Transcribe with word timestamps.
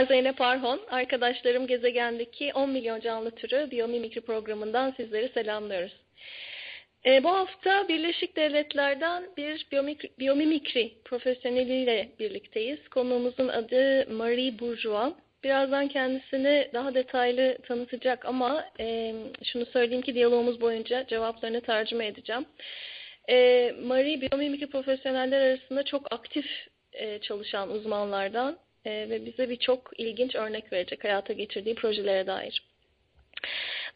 ben 0.00 0.06
Zeynep 0.06 0.40
Arhon. 0.40 0.80
Arkadaşlarım 0.90 1.66
gezegendeki 1.66 2.52
10 2.54 2.70
milyon 2.70 3.00
canlı 3.00 3.30
türü 3.30 3.70
biyomimikri 3.70 4.20
programından 4.20 4.90
sizleri 4.96 5.28
selamlıyoruz. 5.28 5.92
E, 7.06 7.24
bu 7.24 7.28
hafta 7.28 7.88
Birleşik 7.88 8.36
Devletler'den 8.36 9.24
bir 9.36 9.66
biyomikri, 9.72 10.10
biyomimikri 10.18 10.92
profesyoneliyle 11.04 12.08
birlikteyiz. 12.18 12.88
Konuğumuzun 12.88 13.48
adı 13.48 14.06
Marie 14.10 14.58
Bourgeois. 14.58 15.14
Birazdan 15.44 15.88
kendisini 15.88 16.70
daha 16.74 16.94
detaylı 16.94 17.58
tanıtacak 17.68 18.24
ama 18.26 18.64
e, 18.80 19.14
şunu 19.44 19.66
söyleyeyim 19.66 20.02
ki 20.02 20.14
diyalogumuz 20.14 20.60
boyunca 20.60 21.06
cevaplarını 21.06 21.60
tercüme 21.60 22.06
edeceğim. 22.06 22.44
E, 23.28 23.74
Marie 23.82 24.20
biyomimikri 24.20 24.70
profesyoneller 24.70 25.40
arasında 25.40 25.84
çok 25.84 26.12
aktif 26.12 26.46
e, 26.92 27.18
çalışan 27.18 27.70
uzmanlardan 27.70 28.58
ve 28.86 29.26
bize 29.26 29.50
birçok 29.50 29.90
ilginç 29.98 30.34
örnek 30.34 30.72
verecek 30.72 31.04
hayata 31.04 31.32
geçirdiği 31.32 31.74
projelere 31.74 32.26
dair. 32.26 32.62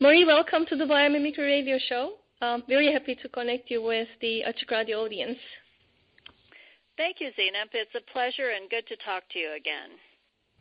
Marie, 0.00 0.24
welcome 0.24 0.64
to 0.64 0.78
the 0.78 0.88
Biomimicry 0.88 1.60
Radio 1.60 1.78
Show. 1.78 2.24
I'm 2.42 2.62
very 2.68 2.92
happy 2.92 3.14
to 3.14 3.28
connect 3.28 3.70
you 3.70 3.82
with 3.82 4.20
the 4.20 4.44
Açık 4.46 4.72
Radio 4.72 5.04
audience. 5.04 5.40
Thank 6.96 7.20
you, 7.20 7.30
Zeynep. 7.30 7.74
It's 7.74 7.94
a 7.94 8.12
pleasure 8.12 8.50
and 8.50 8.70
good 8.70 8.86
to 8.86 8.96
talk 8.96 9.28
to 9.32 9.38
you 9.38 9.52
again. 9.52 9.90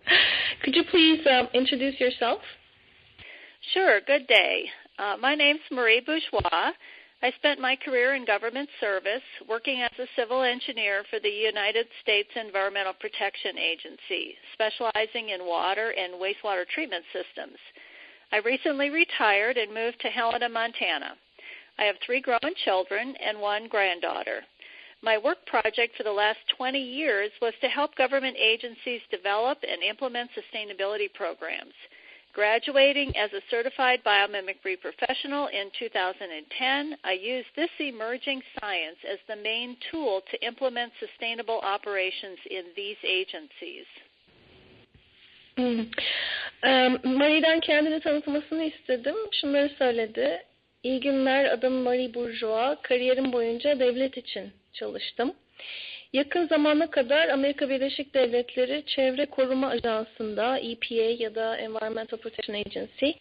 Could 0.64 0.76
you 0.76 0.84
please 0.84 1.22
um, 1.28 1.48
introduce 1.54 2.00
yourself? 2.00 2.42
Sure. 3.74 4.02
Good 4.02 4.28
day. 4.28 4.70
Uh, 4.98 5.18
my 5.20 5.36
name's 5.36 5.62
Marie 5.72 6.02
Bourgeois. 6.02 6.72
I 7.24 7.32
spent 7.38 7.62
my 7.62 7.78
career 7.78 8.16
in 8.16 8.26
government 8.26 8.68
service 8.82 9.24
working 9.48 9.82
as 9.82 9.98
a 9.98 10.12
civil 10.14 10.44
engineer 10.44 11.06
for 11.10 11.22
the 11.22 11.30
United 11.30 11.88
States 12.02 12.28
Environmental 12.36 12.92
Protection 13.00 13.58
Agency, 13.58 14.36
specializing 14.52 15.30
in 15.30 15.48
water 15.48 15.92
and 15.92 16.16
wastewater 16.16 16.68
treatment 16.68 17.06
systems. 17.14 17.56
I 18.34 18.40
recently 18.40 18.90
retired 18.90 19.56
and 19.56 19.74
moved 19.74 20.02
to 20.02 20.10
Helena, 20.10 20.50
Montana. 20.50 21.16
I 21.80 21.84
have 21.84 21.96
three 22.06 22.20
grown 22.20 22.54
children 22.66 23.16
and 23.26 23.40
one 23.40 23.70
granddaughter. 23.70 24.42
My 25.02 25.18
work 25.18 25.46
project 25.46 25.96
for 25.96 26.04
the 26.04 26.12
last 26.12 26.40
20 26.58 26.78
years 26.78 27.32
was 27.42 27.54
to 27.62 27.70
help 27.70 27.96
government 27.96 28.36
agencies 28.36 29.02
develop 29.10 29.60
and 29.64 29.82
implement 29.82 30.30
sustainability 30.36 31.08
programs. 31.14 31.74
Graduating 32.34 33.14
as 33.16 33.30
a 33.31 33.42
certified 33.52 34.00
biomimicry 34.03 34.76
professional 34.81 35.48
in 35.48 35.70
2010, 35.78 36.98
I 37.03 37.12
used 37.12 37.48
this 37.56 37.70
emerging 37.80 38.42
science 38.59 38.98
as 39.12 39.20
the 39.28 39.36
main 39.36 39.78
tool 39.92 40.22
to 40.31 40.45
implement 40.48 40.92
sustainable 41.00 41.61
operations 41.64 42.39
in 42.50 42.64
these 42.76 42.98
agencies. 43.06 43.86
Hmm. 45.58 45.82
Um, 46.64 47.17
Marie'den 47.17 47.60
kendini 47.60 47.99
tanıtmasını 47.99 48.64
istedim. 48.64 49.15
Şunları 49.42 49.70
söyledi. 49.70 50.44
İyi 50.83 51.00
günler, 51.00 51.45
adım 51.45 51.73
Marie 51.73 52.14
Bourgeois. 52.14 52.77
Kariyerim 52.82 53.33
boyunca 53.33 53.80
devlet 53.80 54.17
için 54.17 54.52
çalıştım. 54.73 55.33
Yakın 56.14 56.48
zamana 56.48 56.90
kadar 56.90 57.30
Amerika 57.30 57.70
Birleşik 57.70 58.14
Devletleri 58.14 58.84
Çevre 58.86 59.26
Koruma 59.26 59.68
Ajansı'nda 59.68 60.58
EPA 60.60 61.24
ya 61.24 61.36
da 61.36 61.58
Environmental 61.58 62.18
Protection 62.18 62.56
Agency 62.56 63.12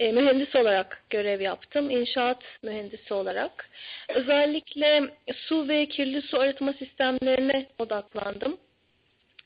e, 0.00 0.12
mühendis 0.12 0.56
olarak 0.56 1.04
görev 1.10 1.40
yaptım. 1.40 1.90
İnşaat 1.90 2.42
mühendisi 2.62 3.14
olarak. 3.14 3.70
Özellikle 4.08 5.02
su 5.36 5.68
ve 5.68 5.86
kirli 5.86 6.22
su 6.22 6.40
arıtma 6.40 6.72
sistemlerine 6.72 7.66
odaklandım. 7.78 8.56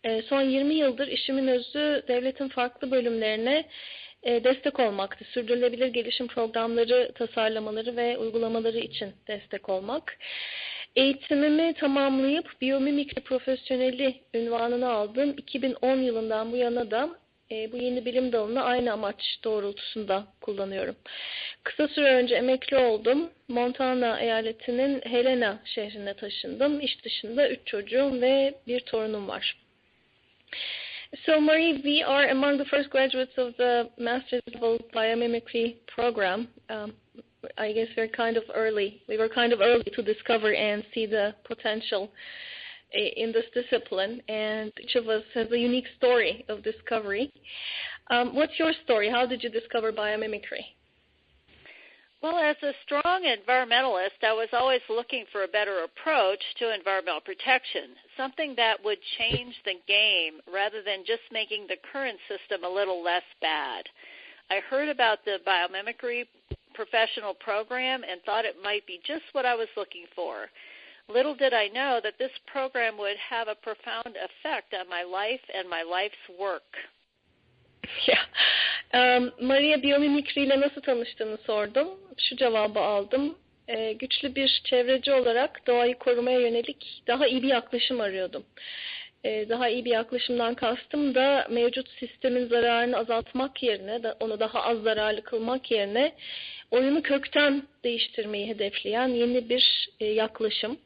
E, 0.04 0.22
son 0.22 0.42
20 0.42 0.74
yıldır 0.74 1.08
işimin 1.08 1.48
özü 1.48 2.02
devletin 2.08 2.48
farklı 2.48 2.90
bölümlerine 2.90 3.64
e, 4.22 4.44
destek 4.44 4.80
olmaktı. 4.80 5.24
Sürdürülebilir 5.24 5.86
gelişim 5.86 6.26
programları 6.26 7.12
tasarlamaları 7.14 7.96
ve 7.96 8.18
uygulamaları 8.18 8.78
için 8.78 9.12
destek 9.28 9.68
olmak. 9.68 10.18
Eğitimimi 10.96 11.74
tamamlayıp 11.74 12.60
biyomimikri 12.60 13.20
profesyoneli 13.20 14.20
ünvanını 14.34 14.88
aldım. 14.88 15.34
2010 15.36 15.96
yılından 15.96 16.52
bu 16.52 16.56
yana 16.56 16.90
da 16.90 17.08
e, 17.50 17.72
bu 17.72 17.76
yeni 17.76 18.04
bilim 18.04 18.32
dalını 18.32 18.62
aynı 18.62 18.92
amaç 18.92 19.38
doğrultusunda 19.44 20.26
kullanıyorum. 20.40 20.96
Kısa 21.62 21.88
süre 21.88 22.14
önce 22.14 22.34
emekli 22.34 22.76
oldum. 22.76 23.30
Montana 23.48 24.20
eyaletinin 24.20 25.00
Helena 25.04 25.58
şehrine 25.64 26.14
taşındım. 26.14 26.80
İş 26.80 27.04
dışında 27.04 27.48
üç 27.48 27.60
çocuğum 27.66 28.20
ve 28.20 28.54
bir 28.66 28.80
torunum 28.80 29.28
var. 29.28 29.56
So 31.26 31.40
Marie, 31.40 31.74
we 31.74 32.06
are 32.06 32.30
among 32.30 32.58
the 32.58 32.64
first 32.64 32.90
graduates 32.90 33.38
of 33.38 33.56
the 33.56 33.90
master's 33.98 34.42
level 34.54 34.78
biomimicry 34.94 35.76
program. 35.86 36.46
Um, 36.70 36.94
I 37.58 37.72
guess 37.72 37.88
we're 37.96 38.08
kind 38.08 38.36
of 38.36 38.44
early. 38.54 39.02
We 39.08 39.18
were 39.18 39.28
kind 39.28 39.52
of 39.52 39.60
early 39.60 39.84
to 39.94 40.02
discover 40.02 40.52
and 40.54 40.84
see 40.94 41.06
the 41.06 41.34
potential 41.44 42.10
in 42.92 43.32
this 43.32 43.44
discipline, 43.52 44.22
and 44.28 44.72
each 44.80 44.94
of 44.94 45.08
us 45.08 45.22
has 45.34 45.50
a 45.50 45.58
unique 45.58 45.86
story 45.96 46.44
of 46.48 46.62
discovery. 46.62 47.32
Um, 48.10 48.34
what's 48.34 48.58
your 48.58 48.72
story? 48.84 49.10
How 49.10 49.26
did 49.26 49.42
you 49.42 49.50
discover 49.50 49.92
biomimicry? 49.92 50.64
Well, 52.22 52.38
as 52.38 52.56
a 52.62 52.72
strong 52.84 53.22
environmentalist, 53.22 54.22
I 54.22 54.32
was 54.32 54.48
always 54.52 54.80
looking 54.88 55.26
for 55.30 55.44
a 55.44 55.48
better 55.48 55.84
approach 55.84 56.42
to 56.58 56.74
environmental 56.74 57.20
protection, 57.20 57.94
something 58.16 58.54
that 58.56 58.82
would 58.82 58.98
change 59.18 59.54
the 59.64 59.74
game 59.86 60.40
rather 60.52 60.82
than 60.82 61.04
just 61.06 61.22
making 61.30 61.66
the 61.68 61.76
current 61.92 62.18
system 62.26 62.64
a 62.64 62.74
little 62.74 63.02
less 63.04 63.22
bad. 63.40 63.84
I 64.48 64.60
heard 64.70 64.88
about 64.88 65.24
the 65.24 65.38
biomimicry 65.46 66.24
professional 66.80 67.34
program 67.34 68.02
and 68.08 68.20
thought 68.22 68.44
it 68.44 68.56
might 68.62 68.86
be 68.86 69.00
just 69.06 69.24
what 69.32 69.46
I 69.46 69.54
was 69.54 69.68
looking 69.76 70.06
for. 70.14 70.34
Little 71.08 71.34
did 71.34 71.54
I 71.54 71.68
know 71.68 72.00
that 72.02 72.18
this 72.18 72.34
program 72.46 72.98
would 72.98 73.16
have 73.30 73.48
a 73.48 73.54
profound 73.54 74.14
effect 74.28 74.74
on 74.74 74.88
my 74.88 75.04
life 75.04 75.44
and 75.56 75.68
my 75.68 75.82
life's 75.82 76.24
work. 76.38 76.70
Yeah. 78.08 78.24
Um, 78.94 79.32
Maria 79.40 79.82
biyomimikri 79.82 80.42
ile 80.42 80.60
nasıl 80.60 80.80
tanıştığını 80.80 81.38
sordum. 81.46 81.88
Şu 82.18 82.36
cevabı 82.36 82.80
aldım. 82.80 83.38
Ee, 83.68 83.92
güçlü 83.92 84.34
bir 84.34 84.62
çevreci 84.64 85.12
olarak 85.12 85.66
doğayı 85.66 85.98
korumaya 85.98 86.40
yönelik 86.40 87.02
daha 87.06 87.26
iyi 87.26 87.42
bir 87.42 87.48
yaklaşım 87.48 88.00
arıyordum. 88.00 88.44
Ee, 89.26 89.48
daha 89.48 89.68
iyi 89.68 89.84
bir 89.84 89.90
yaklaşımdan 89.90 90.54
kastım 90.54 91.14
da 91.14 91.46
mevcut 91.50 91.88
sistemin 91.90 92.46
zararını 92.46 92.96
azaltmak 92.96 93.62
yerine, 93.62 94.00
onu 94.20 94.40
daha 94.40 94.62
az 94.62 94.82
zararlı 94.82 95.22
kılmak 95.22 95.70
yerine 95.70 96.12
oyunu 96.70 97.02
kökten 97.02 97.62
değiştirmeyi 97.84 98.48
hedefleyen 98.48 99.08
yeni 99.08 99.48
bir 99.48 99.88
e, 100.00 100.06
yaklaşım. 100.06 100.78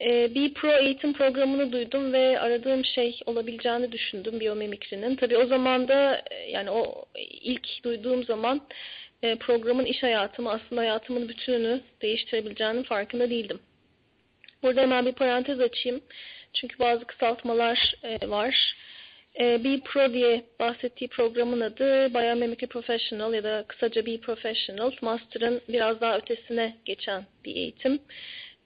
E, 0.00 0.34
bir 0.34 0.54
pro 0.54 0.72
eğitim 0.72 1.12
programını 1.12 1.72
duydum 1.72 2.12
ve 2.12 2.40
aradığım 2.40 2.84
şey 2.84 3.20
olabileceğini 3.26 3.92
düşündüm 3.92 4.40
biyomimikrinin. 4.40 5.16
Tabii 5.16 5.36
o 5.36 5.46
zaman 5.46 5.88
da 5.88 6.22
e, 6.30 6.50
yani 6.50 6.70
o 6.70 7.04
ilk 7.42 7.84
duyduğum 7.84 8.24
zaman 8.24 8.60
e, 9.22 9.36
programın 9.36 9.84
iş 9.84 10.02
hayatımı 10.02 10.50
aslında 10.50 10.80
hayatımın 10.80 11.28
bütününü 11.28 11.80
değiştirebileceğinin 12.02 12.82
farkında 12.82 13.30
değildim. 13.30 13.60
Burada 14.62 14.80
hemen 14.80 15.06
bir 15.06 15.12
parantez 15.12 15.60
açayım. 15.60 16.00
Çünkü 16.54 16.78
bazı 16.78 17.04
kısaltmalar 17.04 17.94
e, 18.02 18.28
var. 18.28 18.74
E, 19.40 19.64
B 19.64 19.80
Pro 19.80 20.12
diye 20.12 20.44
bahsettiği 20.60 21.08
programın 21.08 21.60
adı 21.60 22.14
Biomimicry 22.14 22.66
Professional 22.66 23.34
ya 23.34 23.44
da 23.44 23.64
kısaca 23.68 24.06
B 24.06 24.20
Professional. 24.20 24.92
Master'ın 25.00 25.60
biraz 25.68 26.00
daha 26.00 26.16
ötesine 26.16 26.76
geçen 26.84 27.26
bir 27.44 27.56
eğitim. 27.56 28.02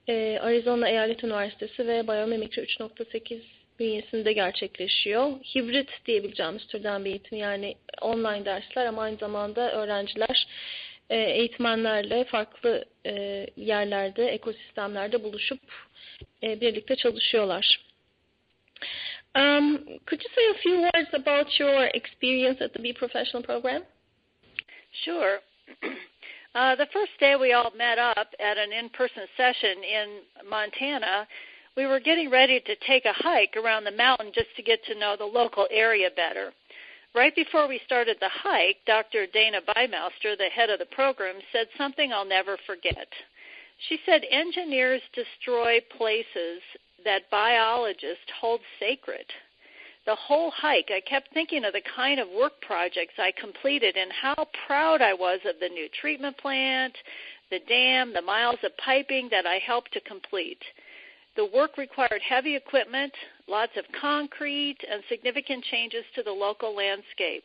E, 0.07 0.39
Arizona 0.41 0.89
Eyalet 0.89 1.23
Üniversitesi 1.23 1.87
ve 1.87 2.07
Biomimicry 2.07 2.61
3.8 2.61 3.41
bünyesinde 3.79 4.33
gerçekleşiyor. 4.33 5.31
Hibrit 5.55 5.89
diyebileceğimiz 6.05 6.67
türden 6.67 7.05
bir 7.05 7.09
eğitim 7.09 7.37
yani 7.37 7.75
online 8.01 8.45
dersler 8.45 8.85
ama 8.85 9.01
aynı 9.01 9.17
zamanda 9.17 9.71
öğrenciler 9.71 10.47
eğitmenlerle 11.09 12.23
farklı 12.23 12.85
yerlerde, 13.55 14.27
ekosistemlerde 14.27 15.23
buluşup 15.23 15.59
birlikte 16.41 16.95
çalışıyorlar. 16.95 17.79
Um, 19.35 19.77
could 20.05 20.21
you 20.23 20.29
say 20.33 20.49
a 20.49 20.53
few 20.53 20.81
words 20.81 21.13
about 21.13 21.59
your 21.59 21.89
experience 21.93 22.61
at 22.61 22.73
the 22.73 22.83
Be 22.83 22.93
Professional 22.93 23.43
program? 23.43 23.83
Sure. 24.91 25.39
Uh, 26.55 26.75
the 26.75 26.87
first 26.91 27.11
day 27.19 27.35
we 27.35 27.53
all 27.53 27.71
met 27.77 27.99
up 27.99 28.33
at 28.39 28.57
an 28.57 28.71
in-person 28.73 29.27
session 29.37 29.83
in 29.83 30.49
Montana, 30.49 31.27
we 31.75 31.85
were 31.85 31.99
getting 31.99 32.31
ready 32.31 32.59
to 32.59 32.75
take 32.87 33.05
a 33.05 33.13
hike 33.13 33.55
around 33.55 33.83
the 33.83 33.91
mountain 33.91 34.31
just 34.33 34.47
to 34.55 34.63
get 34.63 34.83
to 34.85 34.97
know 34.97 35.15
the 35.15 35.23
local 35.23 35.67
area 35.69 36.09
better. 36.15 36.51
Right 37.17 37.35
before 37.35 37.67
we 37.67 37.81
started 37.83 38.17
the 38.19 38.29
hike, 38.29 38.77
Dr. 38.85 39.25
Dana 39.25 39.57
Bymauster, 39.67 40.37
the 40.37 40.51
head 40.53 40.69
of 40.69 40.77
the 40.77 40.85
program, 40.85 41.37
said 41.51 41.65
something 41.75 42.13
I'll 42.13 42.23
never 42.23 42.59
forget. 42.67 43.07
She 43.89 43.97
said 44.05 44.21
engineers 44.29 45.01
destroy 45.15 45.79
places 45.97 46.61
that 47.03 47.31
biologists 47.31 48.29
hold 48.39 48.61
sacred. 48.79 49.25
The 50.05 50.13
whole 50.13 50.51
hike, 50.51 50.91
I 50.91 51.01
kept 51.09 51.33
thinking 51.33 51.65
of 51.65 51.73
the 51.73 51.81
kind 51.95 52.19
of 52.19 52.27
work 52.29 52.61
projects 52.61 53.15
I 53.17 53.31
completed 53.31 53.97
and 53.97 54.11
how 54.11 54.47
proud 54.67 55.01
I 55.01 55.15
was 55.15 55.39
of 55.43 55.59
the 55.59 55.69
new 55.69 55.89
treatment 55.99 56.37
plant, 56.37 56.93
the 57.49 57.61
dam, 57.67 58.13
the 58.13 58.21
miles 58.21 58.59
of 58.63 58.77
piping 58.77 59.27
that 59.31 59.47
I 59.47 59.57
helped 59.57 59.91
to 59.93 60.01
complete. 60.01 60.61
The 61.37 61.45
work 61.45 61.77
required 61.77 62.21
heavy 62.27 62.55
equipment, 62.55 63.13
lots 63.47 63.77
of 63.77 63.85
concrete, 64.01 64.79
and 64.91 65.03
significant 65.07 65.63
changes 65.65 66.03
to 66.15 66.23
the 66.23 66.31
local 66.31 66.75
landscape. 66.75 67.43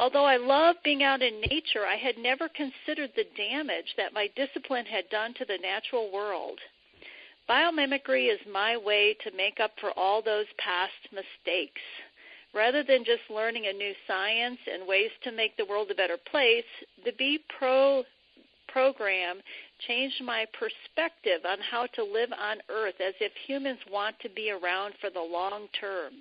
Although 0.00 0.24
I 0.24 0.38
love 0.38 0.76
being 0.82 1.04
out 1.04 1.22
in 1.22 1.40
nature, 1.40 1.86
I 1.86 1.94
had 1.94 2.18
never 2.18 2.48
considered 2.48 3.12
the 3.14 3.26
damage 3.36 3.94
that 3.96 4.12
my 4.12 4.28
discipline 4.34 4.86
had 4.86 5.08
done 5.10 5.34
to 5.34 5.44
the 5.44 5.58
natural 5.62 6.10
world. 6.12 6.58
Biomimicry 7.48 8.32
is 8.32 8.40
my 8.52 8.76
way 8.76 9.14
to 9.22 9.36
make 9.36 9.60
up 9.60 9.70
for 9.80 9.92
all 9.96 10.20
those 10.20 10.46
past 10.58 11.12
mistakes. 11.12 11.80
Rather 12.52 12.82
than 12.82 13.04
just 13.04 13.30
learning 13.30 13.66
a 13.66 13.72
new 13.72 13.92
science 14.08 14.58
and 14.66 14.86
ways 14.86 15.10
to 15.22 15.30
make 15.30 15.56
the 15.56 15.64
world 15.64 15.92
a 15.92 15.94
better 15.94 16.18
place, 16.30 16.64
the 17.04 17.12
Be 17.12 17.38
Pro 17.56 18.02
program 18.66 19.40
changed 19.86 20.22
my 20.24 20.46
perspective 20.52 21.44
on 21.46 21.58
how 21.70 21.86
to 21.94 22.04
live 22.04 22.30
on 22.32 22.58
Earth 22.68 22.94
as 23.00 23.14
if 23.20 23.32
humans 23.46 23.78
want 23.90 24.18
to 24.20 24.28
be 24.28 24.50
around 24.50 24.94
for 25.00 25.10
the 25.10 25.20
long 25.20 25.68
term. 25.78 26.12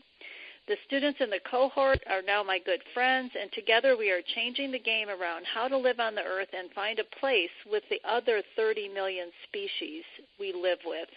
The 0.67 0.77
students 0.85 1.19
in 1.19 1.29
the 1.29 1.39
cohort 1.49 1.99
are 2.09 2.21
now 2.21 2.43
my 2.43 2.59
good 2.59 2.81
friends, 2.93 3.31
and 3.39 3.51
together 3.51 3.97
we 3.97 4.11
are 4.11 4.21
changing 4.35 4.71
the 4.71 4.79
game 4.79 5.09
around 5.09 5.45
how 5.51 5.67
to 5.67 5.77
live 5.77 5.99
on 5.99 6.15
the 6.15 6.21
earth 6.21 6.49
and 6.53 6.71
find 6.71 6.99
a 6.99 7.19
place 7.19 7.49
with 7.69 7.83
the 7.89 7.99
other 8.07 8.41
30 8.55 8.89
million 8.89 9.29
species 9.47 10.03
we 10.39 10.53
live 10.53 10.79
with. 10.85 11.09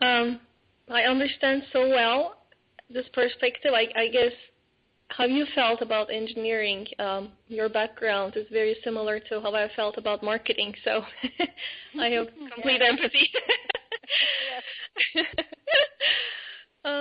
Um, 0.00 0.40
I 0.88 1.02
understand 1.02 1.62
so 1.72 1.88
well 1.88 2.36
this 2.92 3.06
perspective. 3.12 3.72
I, 3.74 3.86
I 3.96 4.08
guess 4.08 4.32
how 5.16 5.24
you 5.24 5.46
felt 5.54 5.82
about 5.82 6.08
engineering, 6.12 6.86
um, 6.98 7.32
your 7.48 7.68
background 7.68 8.36
is 8.36 8.46
very 8.50 8.76
similar 8.84 9.20
to 9.28 9.40
how 9.40 9.54
I 9.54 9.68
felt 9.74 9.98
about 9.98 10.22
marketing. 10.22 10.74
So 10.84 11.02
I 12.00 12.08
have 12.08 12.28
complete 12.54 12.82
empathy. 12.82 13.30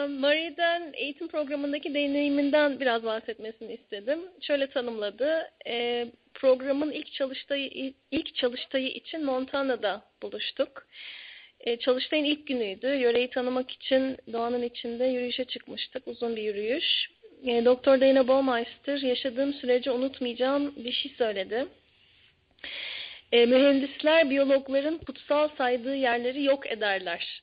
Marie'den 0.09 0.93
eğitim 0.93 1.27
programındaki 1.27 1.93
deneyiminden 1.93 2.79
biraz 2.79 3.03
bahsetmesini 3.03 3.73
istedim. 3.73 4.19
Şöyle 4.41 4.69
tanımladı. 4.69 5.51
E, 5.67 6.07
programın 6.33 6.91
ilk 6.91 7.13
çalıştayı 7.13 7.93
ilk 8.11 8.35
çalıştayı 8.35 8.87
için 8.87 9.25
Montana'da 9.25 10.01
buluştuk. 10.21 10.87
E, 11.59 11.77
çalıştayın 11.79 12.25
ilk 12.25 12.47
günüydü. 12.47 12.87
Yöreyi 12.87 13.29
tanımak 13.29 13.71
için 13.71 14.17
doğanın 14.33 14.61
içinde 14.61 15.05
yürüyüşe 15.05 15.45
çıkmıştık. 15.45 16.07
Uzun 16.07 16.35
bir 16.35 16.41
yürüyüş. 16.41 17.09
E, 17.45 17.65
Doktor 17.65 18.01
Dana 18.01 18.27
Baumeister 18.27 18.97
yaşadığım 18.97 19.53
süreci 19.53 19.91
unutmayacağım 19.91 20.73
bir 20.75 20.91
şey 20.91 21.11
söyledi. 21.17 21.65
E, 23.31 23.45
mühendisler 23.45 24.29
biyologların 24.29 24.97
kutsal 24.97 25.49
saydığı 25.57 25.95
yerleri 25.95 26.43
yok 26.43 26.71
ederler. 26.71 27.41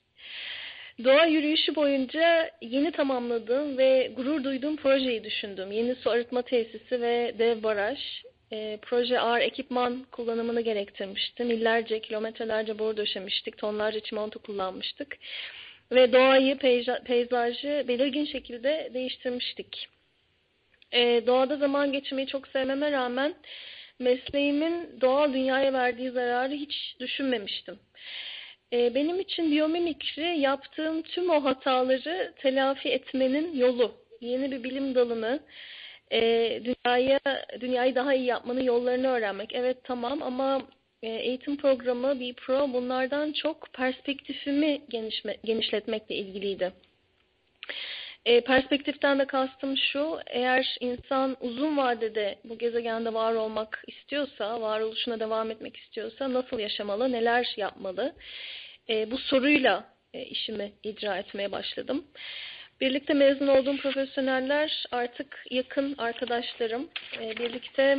Doğa 1.05 1.27
yürüyüşü 1.27 1.75
boyunca 1.75 2.51
yeni 2.61 2.93
tamamladığım 2.93 3.79
ve 3.79 4.13
gurur 4.17 4.45
duyduğum 4.45 4.77
projeyi 4.77 5.25
düşündüm. 5.25 5.73
Yeni 5.73 5.95
su 5.95 6.11
arıtma 6.11 6.43
tesisi 6.43 7.01
ve 7.01 7.35
dev 7.39 7.63
baraj. 7.63 7.99
E, 8.53 8.79
proje 8.83 9.21
ağır 9.21 9.41
ekipman 9.41 10.07
kullanımını 10.13 10.61
gerektirmişti. 10.61 11.45
Millerce, 11.45 12.01
kilometrelerce 12.01 12.79
boru 12.79 12.97
döşemiştik. 12.97 13.59
Tonlarca 13.59 14.01
çimento 14.01 14.39
kullanmıştık. 14.39 15.17
Ve 15.93 16.13
doğayı, 16.13 16.59
peyzajı 17.05 17.85
belirgin 17.89 18.25
şekilde 18.25 18.91
değiştirmiştik. 18.95 19.89
E, 20.93 21.27
doğada 21.27 21.57
zaman 21.57 21.93
geçirmeyi 21.93 22.27
çok 22.27 22.49
sevmeme 22.49 22.93
rağmen 22.93 23.35
mesleğimin 23.99 25.01
doğal 25.01 25.33
dünyaya 25.33 25.73
verdiği 25.73 26.11
zararı 26.11 26.55
hiç 26.55 26.97
düşünmemiştim. 27.01 27.79
E, 28.73 28.95
benim 28.95 29.21
için 29.21 29.51
biyomimikri 29.51 30.39
yaptığım 30.41 31.03
tüm 31.03 31.31
o 31.31 31.45
hataları 31.45 32.33
telafi 32.39 32.89
etmenin 32.89 33.57
yolu. 33.59 33.95
Yeni 34.21 34.51
bir 34.51 34.63
bilim 34.65 34.95
dalını, 34.95 35.41
e, 36.13 36.21
dünyaya 36.65 37.21
dünyayı 37.61 37.95
daha 37.95 38.15
iyi 38.15 38.27
yapmanın 38.27 38.61
yollarını 38.61 39.09
öğrenmek. 39.09 39.55
Evet 39.55 39.77
tamam 39.85 40.23
ama 40.23 40.63
eğitim 41.09 41.57
programı 41.57 42.21
bir 42.21 42.35
pro 42.35 42.73
bunlardan 42.73 43.33
çok 43.33 43.73
perspektifimi 43.73 44.81
genişme, 44.89 45.37
genişletmekle 45.45 46.15
ilgiliydi. 46.15 46.73
E, 48.27 48.41
perspektiften 48.41 49.19
de 49.19 49.27
kastım 49.27 49.77
şu, 49.77 50.19
eğer 50.27 50.77
insan 50.81 51.37
uzun 51.41 51.77
vadede 51.77 52.39
bu 52.45 52.59
gezegende 52.59 53.15
var 53.15 53.35
olmak 53.35 53.85
istiyorsa, 53.87 54.61
varoluşuna 54.61 55.21
devam 55.21 55.51
etmek 55.51 55.77
istiyorsa 55.77 56.33
nasıl 56.33 56.59
yaşamalı, 56.59 57.13
neler 57.13 57.55
yapmalı? 57.57 58.15
E, 58.89 59.11
bu 59.11 59.19
soruyla 59.19 59.85
e, 60.15 60.25
işimi 60.25 60.73
icra 60.83 61.17
etmeye 61.19 61.53
başladım. 61.53 62.05
Birlikte 62.81 63.15
mezun 63.15 63.47
olduğum 63.47 63.77
profesyoneller 63.77 64.85
artık 64.91 65.45
yakın 65.51 65.95
arkadaşlarım. 65.99 66.89
E, 67.21 67.37
birlikte 67.37 67.99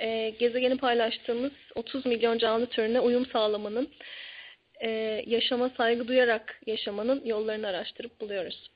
e, 0.00 0.30
gezegeni 0.38 0.76
paylaştığımız 0.76 1.52
30 1.74 2.06
milyon 2.06 2.38
canlı 2.38 2.66
türüne 2.66 3.00
uyum 3.00 3.26
sağlamanın, 3.26 3.88
e, 4.80 4.88
yaşama 5.26 5.70
saygı 5.76 6.08
duyarak 6.08 6.60
yaşamanın 6.66 7.24
yollarını 7.24 7.66
araştırıp 7.66 8.20
buluyoruz. 8.20 8.70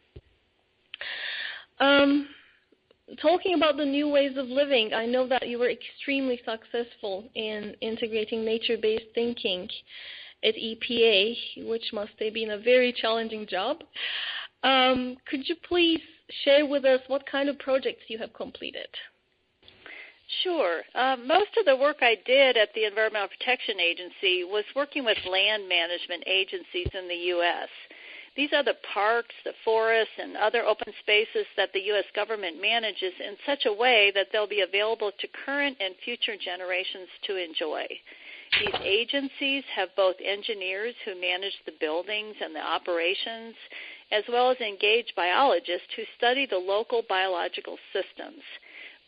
Um, 1.81 2.29
talking 3.17 3.63
about 3.63 3.77
the 3.77 3.87
new 3.87 4.09
ways 4.09 4.37
of 4.39 4.49
living, 4.49 4.93
I 4.93 5.07
know 5.07 5.29
that 5.29 5.49
you 5.49 5.59
were 5.59 5.73
extremely 5.73 6.37
successful 6.37 7.25
in 7.35 7.77
integrating 7.81 8.45
nature-based 8.45 9.15
thinking 9.15 9.71
at 10.43 10.55
EPA, 10.57 11.35
which 11.57 11.93
must 11.93 12.13
have 12.21 12.35
been 12.35 12.51
a 12.51 12.59
very 12.59 12.93
challenging 12.93 13.47
job. 13.47 13.83
Um, 14.63 15.17
could 15.29 15.49
you 15.49 15.57
please 15.69 16.01
share 16.45 16.67
with 16.67 16.85
us 16.85 17.01
what 17.09 17.31
kind 17.31 17.49
of 17.49 17.59
projects 17.59 18.05
you 18.09 18.19
have 18.19 18.33
completed? 18.33 18.89
Sure. 20.43 20.83
Um, 20.95 21.27
most 21.27 21.57
of 21.59 21.65
the 21.65 21.77
work 21.77 21.99
I 22.01 22.17
did 22.25 22.57
at 22.57 22.73
the 22.75 22.85
Environmental 22.85 23.29
Protection 23.29 23.79
Agency 23.79 24.45
was 24.45 24.65
working 24.75 25.05
with 25.05 25.19
land 25.29 25.69
management 25.69 26.25
agencies 26.27 26.89
in 26.93 27.09
the 27.09 27.29
U.S. 27.37 27.69
These 28.37 28.53
are 28.53 28.65
the 28.65 28.77
parks, 28.93 29.35
the 29.45 29.55
forests, 29.65 30.15
and 30.19 30.37
other 30.37 30.65
open 30.65 30.93
spaces 31.01 31.47
that 31.57 31.73
the 31.73 31.87
U.S. 31.95 32.05
government 32.17 32.61
manages 32.61 33.13
in 33.21 33.37
such 33.47 33.65
a 33.67 33.73
way 33.73 34.11
that 34.15 34.29
they'll 34.33 34.49
be 34.49 34.63
available 34.63 35.13
to 35.13 35.29
current 35.47 35.77
and 35.79 35.95
future 36.05 36.37
generations 36.37 37.09
to 37.27 37.37
enjoy. 37.37 37.87
These 38.59 38.81
agencies 38.83 39.65
have 39.75 39.95
both 39.97 40.17
engineers 40.25 40.95
who 41.05 41.21
manage 41.21 41.55
the 41.65 41.79
buildings 41.81 42.35
and 42.43 42.55
the 42.55 42.61
operations, 42.61 43.55
as 44.11 44.25
well 44.29 44.51
as 44.51 44.59
engaged 44.59 45.13
biologists 45.15 45.89
who 45.95 46.03
study 46.17 46.47
the 46.47 46.59
local 46.59 47.03
biological 47.09 47.79
systems. 47.93 48.43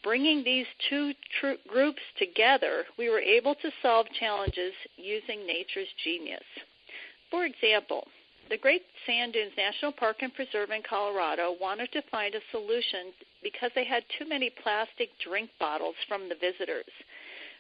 Bringing 0.07 0.45
these 0.45 0.67
two 0.89 1.13
tr- 1.41 1.59
groups 1.67 2.01
together, 2.17 2.85
we 2.97 3.11
were 3.11 3.19
able 3.19 3.57
to 3.57 3.73
solve 3.83 4.07
challenges 4.21 4.73
using 4.97 5.45
nature's 5.45 5.89
genius. 6.05 6.45
For 7.29 7.45
example, 7.45 8.07
the 8.49 8.57
Great 8.57 8.83
Sand 9.05 9.33
Dunes 9.33 9.51
National 9.57 9.91
Park 9.91 10.19
and 10.21 10.33
Preserve 10.33 10.71
in 10.71 10.83
Colorado 10.89 11.57
wanted 11.61 11.91
to 11.91 12.03
find 12.09 12.37
a 12.37 12.51
solution 12.53 13.11
because 13.43 13.73
they 13.75 13.85
had 13.85 14.05
too 14.17 14.29
many 14.29 14.49
plastic 14.63 15.09
drink 15.19 15.51
bottles 15.59 15.97
from 16.07 16.29
the 16.29 16.37
visitors. 16.37 16.87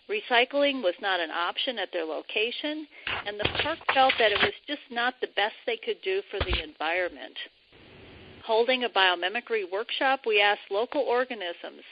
Recycling 0.08 0.84
was 0.84 0.94
not 1.02 1.18
an 1.18 1.32
option 1.32 1.80
at 1.80 1.90
their 1.92 2.04
location, 2.04 2.86
and 3.26 3.40
the 3.40 3.50
park 3.60 3.80
felt 3.92 4.14
that 4.20 4.30
it 4.30 4.38
was 4.40 4.54
just 4.68 4.86
not 4.92 5.14
the 5.20 5.34
best 5.34 5.56
they 5.66 5.78
could 5.84 6.00
do 6.04 6.22
for 6.30 6.38
the 6.38 6.62
environment. 6.62 7.34
Holding 8.44 8.84
a 8.84 8.88
biomimicry 8.88 9.68
workshop, 9.68 10.20
we 10.24 10.40
asked 10.40 10.70
local 10.70 11.00
organisms 11.00 11.82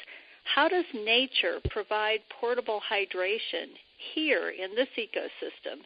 how 0.45 0.69
does 0.69 0.85
nature 0.95 1.59
provide 1.71 2.21
portable 2.41 2.81
hydration 2.91 3.73
here 4.15 4.51
in 4.51 4.75
this 4.75 4.89
ecosystem? 4.99 5.81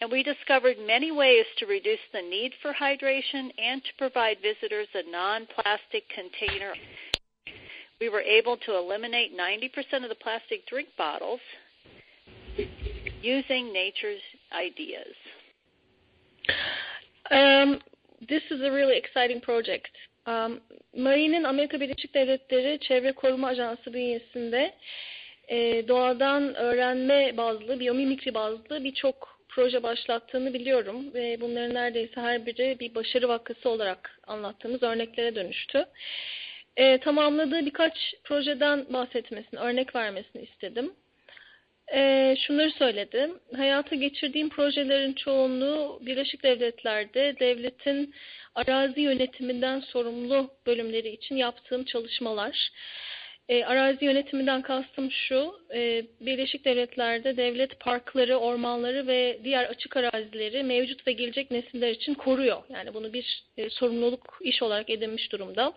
And 0.00 0.10
we 0.10 0.22
discovered 0.22 0.76
many 0.84 1.12
ways 1.12 1.44
to 1.58 1.66
reduce 1.66 2.00
the 2.12 2.22
need 2.22 2.52
for 2.60 2.72
hydration 2.72 3.50
and 3.58 3.82
to 3.84 3.90
provide 3.98 4.38
visitors 4.42 4.88
a 4.94 5.10
non 5.10 5.46
plastic 5.54 6.04
container. 6.08 6.74
We 8.00 8.08
were 8.08 8.20
able 8.20 8.56
to 8.56 8.76
eliminate 8.76 9.36
90% 9.38 10.02
of 10.02 10.08
the 10.08 10.16
plastic 10.16 10.66
drink 10.66 10.88
bottles 10.98 11.40
using 13.22 13.72
nature's 13.72 14.20
ideas. 14.52 15.14
Um, 17.30 17.78
this 18.28 18.42
is 18.50 18.60
a 18.60 18.72
really 18.72 18.98
exciting 18.98 19.40
project. 19.40 19.88
Um, 20.26 20.60
Marine'in 20.96 21.44
Amerika 21.44 21.80
Birleşik 21.80 22.14
Devletleri 22.14 22.78
Çevre 22.80 23.12
Koruma 23.12 23.48
Ajansı 23.48 23.92
bünyesinde 23.92 24.74
e, 25.48 25.88
doğadan 25.88 26.54
öğrenme 26.54 27.36
bazlı, 27.36 27.80
biyomimikri 27.80 28.34
bazlı 28.34 28.84
birçok 28.84 29.38
proje 29.48 29.82
başlattığını 29.82 30.54
biliyorum 30.54 31.14
ve 31.14 31.40
bunların 31.40 31.74
neredeyse 31.74 32.20
her 32.20 32.46
biri 32.46 32.76
bir 32.80 32.94
başarı 32.94 33.28
vakası 33.28 33.68
olarak 33.68 34.20
anlattığımız 34.26 34.82
örneklere 34.82 35.34
dönüştü. 35.34 35.84
E, 36.76 36.98
tamamladığı 36.98 37.66
birkaç 37.66 38.14
projeden 38.24 38.86
bahsetmesini, 38.92 39.60
örnek 39.60 39.94
vermesini 39.94 40.42
istedim. 40.42 40.92
E, 41.94 42.34
şunları 42.38 42.70
söyledim. 42.70 43.38
Hayata 43.56 43.96
geçirdiğim 43.96 44.48
projelerin 44.48 45.12
çoğunluğu 45.12 45.98
Birleşik 46.02 46.42
Devletler'de 46.42 47.36
devletin 47.40 48.14
arazi 48.54 49.00
yönetiminden 49.00 49.80
sorumlu 49.80 50.50
bölümleri 50.66 51.08
için 51.08 51.36
yaptığım 51.36 51.84
çalışmalar. 51.84 52.70
E, 53.48 53.64
arazi 53.64 54.04
yönetiminden 54.04 54.62
kastım 54.62 55.10
şu, 55.10 55.60
e, 55.74 56.04
Birleşik 56.20 56.64
Devletler'de 56.64 57.36
devlet 57.36 57.80
parkları, 57.80 58.36
ormanları 58.36 59.06
ve 59.06 59.38
diğer 59.44 59.64
açık 59.64 59.96
arazileri 59.96 60.62
mevcut 60.62 61.06
ve 61.06 61.12
gelecek 61.12 61.50
nesiller 61.50 61.90
için 61.90 62.14
koruyor. 62.14 62.62
Yani 62.68 62.94
bunu 62.94 63.12
bir 63.12 63.44
e, 63.56 63.70
sorumluluk 63.70 64.38
iş 64.40 64.62
olarak 64.62 64.90
edinmiş 64.90 65.32
durumda. 65.32 65.72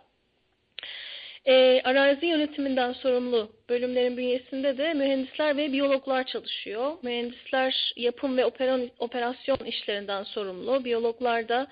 E, 1.47 1.81
arazi 1.83 2.25
yönetiminden 2.25 2.93
sorumlu 2.93 3.51
bölümlerin 3.69 4.17
bünyesinde 4.17 4.77
de 4.77 4.93
mühendisler 4.93 5.57
ve 5.57 5.71
biyologlar 5.71 6.23
çalışıyor. 6.23 6.97
Mühendisler 7.03 7.93
yapım 7.95 8.37
ve 8.37 8.45
operasyon 8.99 9.57
işlerinden 9.65 10.23
sorumlu. 10.23 10.85
Biyologlar 10.85 11.49
da 11.49 11.67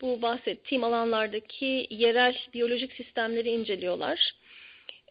bu 0.00 0.22
bahsettiğim 0.22 0.84
alanlardaki 0.84 1.86
yerel 1.90 2.36
biyolojik 2.54 2.92
sistemleri 2.92 3.50
inceliyorlar. 3.50 4.32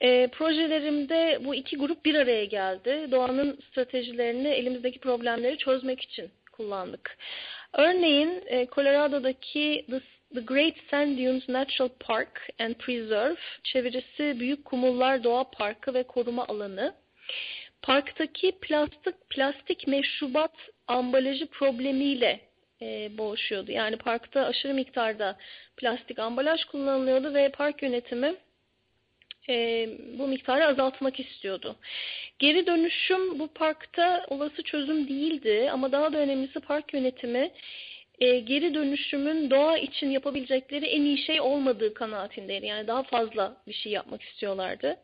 E, 0.01 0.27
projelerimde 0.27 1.39
bu 1.41 1.55
iki 1.55 1.77
grup 1.77 2.05
bir 2.05 2.15
araya 2.15 2.45
geldi. 2.45 3.07
Doğanın 3.11 3.59
stratejilerini 3.71 4.47
elimizdeki 4.47 4.99
problemleri 4.99 5.57
çözmek 5.57 6.01
için 6.01 6.31
kullandık. 6.51 7.17
Örneğin 7.73 8.43
e, 8.45 8.67
Colorado'daki 8.75 9.85
The, 9.89 10.01
The 10.34 10.41
Great 10.41 10.75
Sand 10.91 11.17
Dunes 11.17 11.48
Natural 11.48 11.89
Park 12.00 12.50
and 12.60 12.75
Preserve, 12.75 13.36
çevirisi 13.63 14.39
Büyük 14.39 14.65
Kumullar 14.65 15.24
Doğa 15.24 15.43
Parkı 15.43 15.93
ve 15.93 16.03
Koruma 16.03 16.48
Alanı. 16.48 16.96
Parktaki 17.81 18.51
plastik 18.62 19.29
plastik 19.29 19.88
meşrubat 19.88 20.51
ambalajı 20.88 21.48
problemiyle 21.48 22.39
e, 22.81 23.17
boğuşuyordu. 23.17 23.72
Yani 23.72 23.98
parkta 23.98 24.46
aşırı 24.46 24.74
miktarda 24.74 25.38
plastik 25.77 26.19
ambalaj 26.19 26.63
kullanılıyordu 26.63 27.34
ve 27.34 27.50
park 27.50 27.84
yönetimi 27.84 28.36
e, 29.50 29.88
bu 30.19 30.27
miktarı 30.27 30.67
azaltmak 30.67 31.19
istiyordu. 31.19 31.75
Geri 32.39 32.67
dönüşüm 32.67 33.39
bu 33.39 33.48
parkta 33.48 34.25
olası 34.29 34.63
çözüm 34.63 35.07
değildi 35.07 35.69
ama 35.72 35.91
daha 35.91 36.13
da 36.13 36.17
önemlisi 36.17 36.60
park 36.60 36.93
yönetimi 36.93 37.51
e, 38.19 38.39
geri 38.39 38.74
dönüşümün 38.74 39.50
doğa 39.50 39.77
için 39.77 40.09
yapabilecekleri 40.09 40.86
en 40.86 41.01
iyi 41.01 41.17
şey 41.17 41.41
olmadığı 41.41 41.93
kanaatindeydi. 41.93 42.65
Yani 42.65 42.88
daha 42.88 43.03
fazla 43.03 43.57
bir 43.67 43.74
şey 43.74 43.91
yapmak 43.91 44.21
istiyorlardı. 44.21 44.97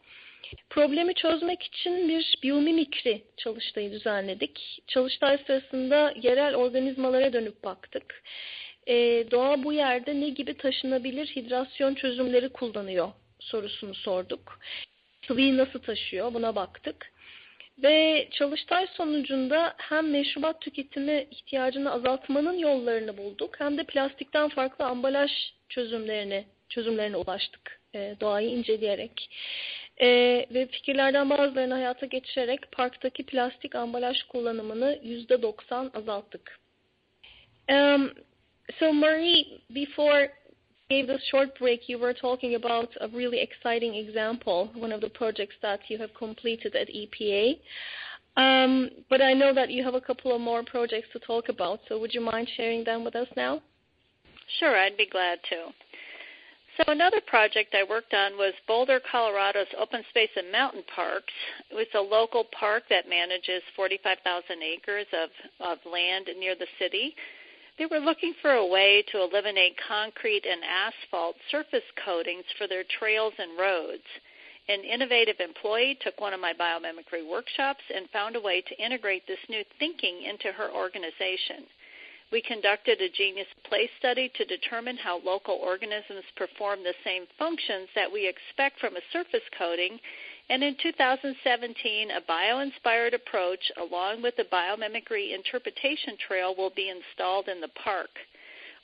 Problemi 0.69 1.13
çözmek 1.13 1.63
için 1.63 2.09
bir 2.09 2.35
biyomimikri 2.43 3.23
çalıştayı 3.37 3.91
düzenledik. 3.91 4.83
Çalıştay 4.87 5.37
sırasında 5.47 6.13
yerel 6.21 6.55
organizmalara 6.55 7.33
dönüp 7.33 7.63
baktık. 7.63 8.23
E, 8.87 8.95
doğa 9.31 9.63
bu 9.63 9.73
yerde 9.73 10.21
ne 10.21 10.29
gibi 10.29 10.53
taşınabilir 10.53 11.27
hidrasyon 11.27 11.95
çözümleri 11.95 12.49
kullanıyor 12.49 13.11
sorusunu 13.39 13.93
sorduk. 13.95 14.59
Sıvıyı 15.27 15.57
nasıl 15.57 15.79
taşıyor 15.79 16.33
buna 16.33 16.55
baktık. 16.55 17.12
Ve 17.77 18.27
çalıştay 18.31 18.87
sonucunda 18.87 19.73
hem 19.77 20.11
meşrubat 20.11 20.61
tüketimi 20.61 21.27
ihtiyacını 21.31 21.91
azaltmanın 21.91 22.57
yollarını 22.57 23.17
bulduk 23.17 23.59
hem 23.59 23.77
de 23.77 23.83
plastikten 23.83 24.49
farklı 24.49 24.85
ambalaj 24.85 25.31
çözümlerini 25.69 26.45
çözümlerine 26.69 27.17
ulaştık 27.17 27.81
e, 27.95 28.15
doğayı 28.21 28.49
inceleyerek. 28.49 29.29
E, 30.01 30.07
ve 30.53 30.67
fikirlerden 30.67 31.29
bazılarını 31.29 31.73
hayata 31.73 32.05
geçirerek 32.05 32.71
parktaki 32.71 33.25
plastik 33.25 33.75
ambalaj 33.75 34.23
kullanımını 34.23 34.99
yüzde 35.03 35.41
doksan 35.41 35.91
azalttık. 35.93 36.59
Um, 37.71 38.11
so 38.79 38.93
Marie, 38.93 39.45
before 39.69 40.31
gave 40.89 41.07
this 41.07 41.21
short 41.31 41.57
break, 41.57 41.87
you 41.87 41.97
were 41.97 42.13
talking 42.13 42.55
about 42.55 42.89
a 43.01 43.07
really 43.09 43.39
exciting 43.39 43.95
example, 43.95 44.69
one 44.75 44.91
of 44.91 45.01
the 45.01 45.09
projects 45.09 45.55
that 45.61 45.79
you 45.87 45.97
have 45.97 46.13
completed 46.13 46.75
at 46.75 46.87
EPA. 46.89 47.57
Um, 48.35 48.89
but 49.09 49.21
I 49.21 49.33
know 49.33 49.53
that 49.53 49.69
you 49.69 49.83
have 49.83 49.93
a 49.93 50.01
couple 50.01 50.35
of 50.35 50.41
more 50.41 50.63
projects 50.63 51.07
to 51.13 51.19
talk 51.19 51.49
about, 51.49 51.79
so 51.87 51.99
would 51.99 52.13
you 52.13 52.21
mind 52.21 52.49
sharing 52.57 52.83
them 52.83 53.03
with 53.03 53.15
us 53.15 53.27
now? 53.37 53.61
Sure, 54.59 54.75
I'd 54.75 54.97
be 54.97 55.07
glad 55.09 55.39
to. 55.49 55.71
So 56.77 56.91
another 56.91 57.21
project 57.27 57.75
I 57.75 57.83
worked 57.87 58.15
on 58.15 58.33
was 58.33 58.53
Boulder, 58.67 58.99
Colorado's 59.11 59.67
Open 59.79 60.01
Space 60.09 60.31
and 60.35 60.51
Mountain 60.51 60.83
Parks. 60.95 61.33
It 61.69 61.75
was 61.75 61.85
a 61.93 62.01
local 62.01 62.45
park 62.59 62.83
that 62.89 63.07
manages 63.07 63.61
45,000 63.75 64.63
acres 64.63 65.05
of, 65.13 65.29
of 65.59 65.77
land 65.85 66.29
near 66.39 66.55
the 66.55 66.65
city. 66.79 67.13
They 67.77 67.85
were 67.87 67.99
looking 67.99 68.33
for 68.41 68.51
a 68.51 68.65
way 68.65 69.03
to 69.11 69.21
eliminate 69.21 69.77
concrete 69.87 70.45
and 70.45 70.63
asphalt 70.63 71.35
surface 71.49 71.83
coatings 72.05 72.45
for 72.57 72.67
their 72.67 72.83
trails 72.99 73.33
and 73.39 73.57
roads. 73.57 74.05
An 74.69 74.83
innovative 74.83 75.39
employee 75.39 75.97
took 76.01 76.21
one 76.21 76.33
of 76.33 76.39
my 76.39 76.53
biomimicry 76.53 77.27
workshops 77.27 77.83
and 77.93 78.09
found 78.11 78.35
a 78.35 78.39
way 78.39 78.61
to 78.61 78.83
integrate 78.83 79.27
this 79.27 79.49
new 79.49 79.63
thinking 79.79 80.21
into 80.21 80.51
her 80.51 80.71
organization. 80.71 81.65
We 82.31 82.41
conducted 82.41 83.01
a 83.01 83.09
genius 83.09 83.47
place 83.63 83.91
study 83.99 84.31
to 84.35 84.45
determine 84.45 84.97
how 84.97 85.19
local 85.19 85.55
organisms 85.55 86.23
perform 86.35 86.81
the 86.83 86.95
same 87.03 87.27
functions 87.37 87.89
that 87.93 88.11
we 88.11 88.27
expect 88.27 88.79
from 88.79 88.95
a 88.95 89.01
surface 89.11 89.43
coating. 89.57 89.99
And 90.49 90.63
in 90.63 90.75
2017, 90.81 92.11
a 92.11 92.21
bio 92.27 92.59
inspired 92.59 93.13
approach 93.13 93.71
along 93.81 94.21
with 94.21 94.35
the 94.35 94.45
biomimicry 94.51 95.33
interpretation 95.33 96.17
trail 96.27 96.53
will 96.55 96.71
be 96.75 96.89
installed 96.89 97.47
in 97.47 97.61
the 97.61 97.71
park. 97.83 98.09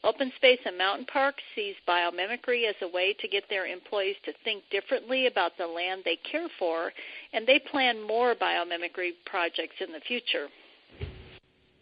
Open 0.04 0.32
Space 0.38 0.60
and 0.66 0.78
Mountain 0.78 1.08
Park 1.12 1.36
sees 1.56 1.76
biomimicry 1.88 2.70
as 2.70 2.76
a 2.82 2.88
way 2.88 3.14
to 3.20 3.28
get 3.28 3.44
their 3.50 3.66
employees 3.66 4.16
to 4.24 4.32
think 4.46 4.64
differently 4.72 5.28
about 5.28 5.58
the 5.58 5.68
land 5.68 6.04
they 6.06 6.18
care 6.32 6.48
for, 6.58 6.94
and 7.34 7.46
they 7.46 7.60
plan 7.60 8.02
more 8.08 8.34
biomimicry 8.34 9.12
projects 9.26 9.76
in 9.82 9.92
the 9.92 10.00
future. 10.08 10.48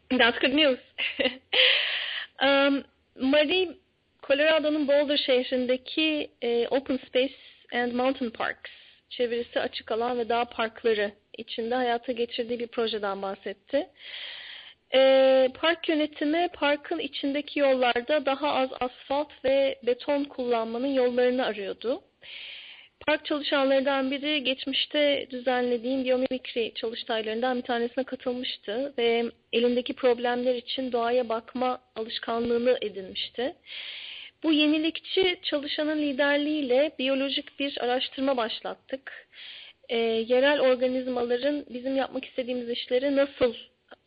That's 0.10 0.40
good 0.40 0.54
news. 0.54 0.80
um, 2.40 2.84
Marie, 3.22 3.78
Colorado'nun 4.24 4.88
Boulder 4.88 5.18
şehrindeki 5.18 6.30
e, 6.42 6.68
Open 6.68 7.00
Space 7.08 7.36
and 7.72 7.94
Mountain 7.94 8.32
Parks, 8.32 8.72
çevirisi 9.10 9.60
açık 9.60 9.92
alan 9.92 10.18
ve 10.18 10.30
dağ 10.30 10.46
parkları 10.46 11.12
içinde 11.38 11.76
hayata 11.76 12.12
geçirdiği 12.12 12.60
bir 12.60 12.68
projeden 12.68 13.22
bahsetti. 13.22 13.90
E, 14.94 15.50
park 15.54 15.90
yönetimi 15.90 16.48
parkın 16.54 17.00
içindeki 17.00 17.60
yollarda 17.60 18.26
daha 18.26 18.54
az 18.54 18.70
asfalt 18.80 19.32
ve 19.46 19.80
beton 19.84 20.24
kullanmanın 20.24 20.94
yollarını 20.94 21.46
arıyordu. 21.46 22.02
Park 23.08 23.26
çalışanlarından 23.26 24.12
biri 24.12 24.44
geçmişte 24.44 25.28
düzenlediğim 25.30 26.04
biyomimikri 26.04 26.72
çalıştaylarından 26.76 27.58
bir 27.58 27.62
tanesine 27.62 28.04
katılmıştı 28.04 28.94
ve 28.98 29.26
elindeki 29.54 29.94
problemler 29.94 30.56
için 30.56 30.92
doğaya 30.92 31.30
bakma 31.30 31.80
alışkanlığını 31.96 32.78
edinmişti. 32.82 33.56
Bu 34.44 34.52
yenilikçi 34.52 35.40
çalışanın 35.44 36.02
liderliğiyle 36.02 36.92
biyolojik 37.00 37.60
bir 37.60 37.78
araştırma 37.82 38.38
başlattık. 38.38 39.28
E, 39.90 39.98
yerel 39.98 40.60
organizmaların 40.60 41.66
bizim 41.70 41.96
yapmak 41.96 42.26
istediğimiz 42.26 42.70
işleri 42.70 43.16
nasıl 43.16 43.54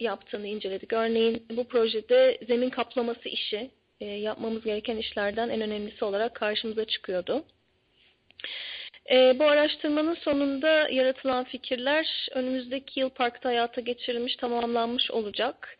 yaptığını 0.01 0.47
inceledik. 0.47 0.93
Örneğin 0.93 1.47
bu 1.51 1.69
projede 1.69 2.39
zemin 2.47 2.71
kaplaması 2.71 3.29
işi 3.29 3.71
e, 4.01 4.07
yapmamız 4.07 4.65
gereken 4.65 4.97
işlerden 4.97 5.49
en 5.49 5.61
önemlisi 5.61 6.05
olarak 6.05 6.35
karşımıza 6.35 6.85
çıkıyordu. 6.85 7.45
E, 9.11 9.39
bu 9.39 9.45
araştırmanın 9.45 10.15
sonunda 10.15 10.89
yaratılan 10.89 11.45
fikirler 11.45 12.29
önümüzdeki 12.33 13.01
yıl 13.01 13.11
parkta 13.11 13.49
hayata 13.49 13.81
geçirilmiş, 13.81 14.37
tamamlanmış 14.37 15.11
olacak. 15.11 15.79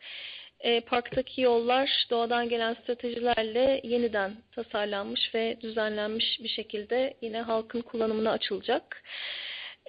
E, 0.63 0.79
parktaki 0.79 1.41
yollar 1.41 2.05
doğadan 2.09 2.49
gelen 2.49 2.73
stratejilerle 2.73 3.81
yeniden 3.83 4.31
tasarlanmış 4.55 5.35
ve 5.35 5.57
düzenlenmiş 5.61 6.39
bir 6.43 6.49
şekilde 6.49 7.13
yine 7.21 7.41
halkın 7.41 7.81
kullanımına 7.81 8.31
açılacak. 8.31 9.03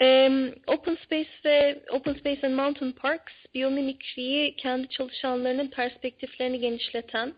Um, 0.00 0.54
Open 0.66 0.98
Space 1.04 1.30
ve 1.44 1.82
Open 1.90 2.14
Space 2.14 2.46
and 2.46 2.54
Mountain 2.54 2.92
Parks 2.92 3.32
biyomimikriyi 3.54 4.56
kendi 4.56 4.88
çalışanlarının 4.88 5.68
perspektiflerini 5.68 6.60
genişleten, 6.60 7.34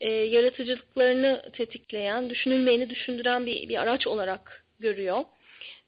e, 0.00 0.12
yaratıcılıklarını 0.12 1.42
tetikleyen, 1.52 2.30
düşünülmeyeni 2.30 2.90
düşündüren 2.90 3.46
bir, 3.46 3.68
bir 3.68 3.82
araç 3.82 4.06
olarak 4.06 4.64
görüyor. 4.80 5.24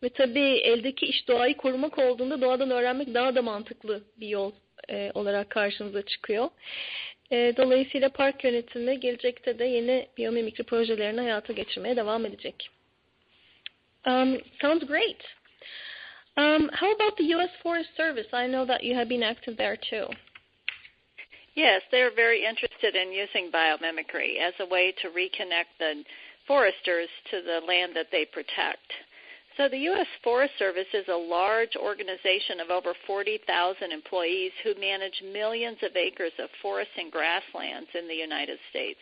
Ve 0.02 0.08
tabii 0.08 0.58
eldeki 0.58 1.06
iş 1.06 1.28
doğayı 1.28 1.56
korumak 1.56 1.98
olduğunda 1.98 2.40
doğadan 2.40 2.70
öğrenmek 2.70 3.14
daha 3.14 3.34
da 3.34 3.42
mantıklı 3.42 4.04
bir 4.16 4.28
yol 4.28 4.52
e, 4.90 5.10
olarak 5.14 5.50
karşımıza 5.50 6.02
çıkıyor. 6.02 6.48
E, 7.32 7.52
dolayısıyla 7.56 8.08
park 8.08 8.44
yönetimi 8.44 9.00
gelecekte 9.00 9.58
de 9.58 9.64
yeni 9.64 10.08
biyomimikri 10.16 10.64
projelerini 10.64 11.20
hayata 11.20 11.52
geçirmeye 11.52 11.96
devam 11.96 12.26
edecek. 12.26 12.70
Um, 14.06 14.38
sounds 14.60 14.86
great. 14.86 15.24
Um, 16.36 16.68
how 16.72 16.92
about 16.92 17.16
the 17.18 17.24
U.S. 17.24 17.50
Forest 17.62 17.90
Service? 17.96 18.28
I 18.32 18.46
know 18.46 18.64
that 18.64 18.84
you 18.84 18.94
have 18.94 19.08
been 19.08 19.22
active 19.22 19.56
there 19.56 19.76
too. 19.76 20.06
Yes, 21.54 21.82
they're 21.90 22.14
very 22.14 22.44
interested 22.46 22.94
in 22.94 23.10
using 23.10 23.50
biomimicry 23.50 24.38
as 24.40 24.54
a 24.60 24.66
way 24.66 24.94
to 25.02 25.08
reconnect 25.08 25.74
the 25.80 26.04
foresters 26.46 27.08
to 27.32 27.42
the 27.42 27.66
land 27.66 27.96
that 27.96 28.06
they 28.12 28.24
protect. 28.24 28.86
So 29.58 29.68
the 29.68 29.90
U.S. 29.90 30.06
Forest 30.22 30.54
Service 30.56 30.86
is 30.94 31.08
a 31.08 31.16
large 31.16 31.74
organization 31.74 32.60
of 32.60 32.70
over 32.70 32.94
40,000 33.08 33.90
employees 33.90 34.52
who 34.62 34.80
manage 34.80 35.20
millions 35.32 35.78
of 35.82 35.96
acres 35.96 36.30
of 36.38 36.48
forests 36.62 36.94
and 36.96 37.10
grasslands 37.10 37.88
in 37.98 38.06
the 38.06 38.14
United 38.14 38.60
States. 38.70 39.00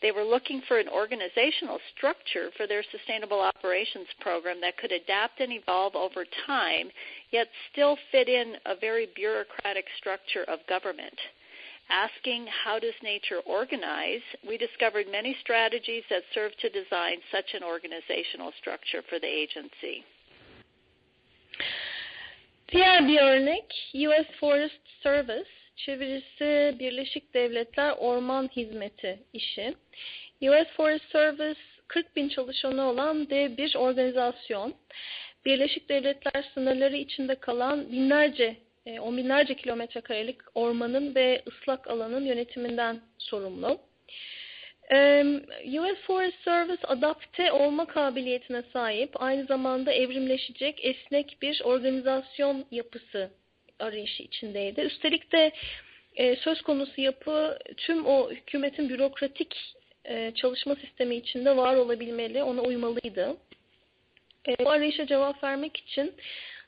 They 0.00 0.12
were 0.12 0.22
looking 0.22 0.62
for 0.68 0.78
an 0.78 0.88
organizational 0.88 1.80
structure 1.96 2.50
for 2.56 2.68
their 2.68 2.84
sustainable 2.92 3.40
operations 3.40 4.06
program 4.20 4.60
that 4.60 4.78
could 4.78 4.92
adapt 4.92 5.40
and 5.40 5.52
evolve 5.52 5.96
over 5.96 6.24
time, 6.46 6.88
yet 7.32 7.48
still 7.72 7.98
fit 8.12 8.28
in 8.28 8.54
a 8.66 8.76
very 8.76 9.08
bureaucratic 9.16 9.86
structure 9.98 10.44
of 10.44 10.60
government. 10.68 11.18
Asking 11.88 12.46
how 12.64 12.78
does 12.78 12.94
nature 13.02 13.40
organize, 13.46 14.24
we 14.48 14.56
discovered 14.56 15.06
many 15.10 15.36
strategies 15.40 16.04
that 16.10 16.22
serve 16.34 16.52
to 16.62 16.68
design 16.70 17.18
such 17.30 17.54
an 17.54 17.62
organizational 17.62 18.52
structure 18.60 19.02
for 19.08 19.18
the 19.18 19.26
agency. 19.26 20.04
Diğer 22.72 23.08
bir 23.08 23.18
US 24.08 24.26
Forest 24.40 24.80
Service 25.02 25.50
çevirisi 25.76 26.76
Birleşik 26.78 27.34
Devletler 27.34 27.94
Orman 27.98 28.48
Hizmeti 28.56 29.18
işi. 29.32 29.74
US 30.42 30.68
Forest 30.76 31.10
Service 31.12 31.60
40 31.88 32.16
bin 32.16 32.28
çalışanı 32.28 32.90
olan 32.90 33.30
dev 33.30 33.56
bir 33.56 33.76
organizasyon. 33.76 34.74
Birleşik 35.44 35.88
Devletler 35.88 36.44
sınırları 36.54 36.96
içinde 36.96 37.34
kalan 37.34 37.92
binlerce, 37.92 38.56
e, 38.86 39.00
on 39.00 39.16
binlerce 39.16 39.54
kilometre 39.54 40.00
karelik 40.00 40.36
ormanın 40.54 41.14
ve 41.14 41.42
ıslak 41.48 41.88
alanın 41.88 42.24
yönetiminden 42.24 43.00
sorumlu. 43.18 43.78
US 45.66 45.98
Forest 46.06 46.44
Service 46.44 46.86
adapte 46.86 47.52
olma 47.52 47.86
kabiliyetine 47.86 48.62
sahip, 48.72 49.22
aynı 49.22 49.44
zamanda 49.44 49.92
evrimleşecek 49.92 50.84
esnek 50.84 51.36
bir 51.42 51.60
organizasyon 51.64 52.64
yapısı 52.70 53.30
arayışı 53.78 54.22
içindeydi. 54.22 54.80
Üstelik 54.80 55.32
de 55.32 55.52
e, 56.16 56.36
söz 56.36 56.62
konusu 56.62 57.00
yapı 57.00 57.58
tüm 57.76 58.06
o 58.06 58.30
hükümetin 58.30 58.88
bürokratik 58.88 59.74
e, 60.04 60.32
çalışma 60.34 60.74
sistemi 60.74 61.14
içinde 61.14 61.56
var 61.56 61.76
olabilmeli, 61.76 62.42
ona 62.42 62.62
uymalıydı. 62.62 63.36
E, 64.48 64.64
bu 64.64 64.70
arayışa 64.70 65.06
cevap 65.06 65.44
vermek 65.44 65.76
için 65.76 66.14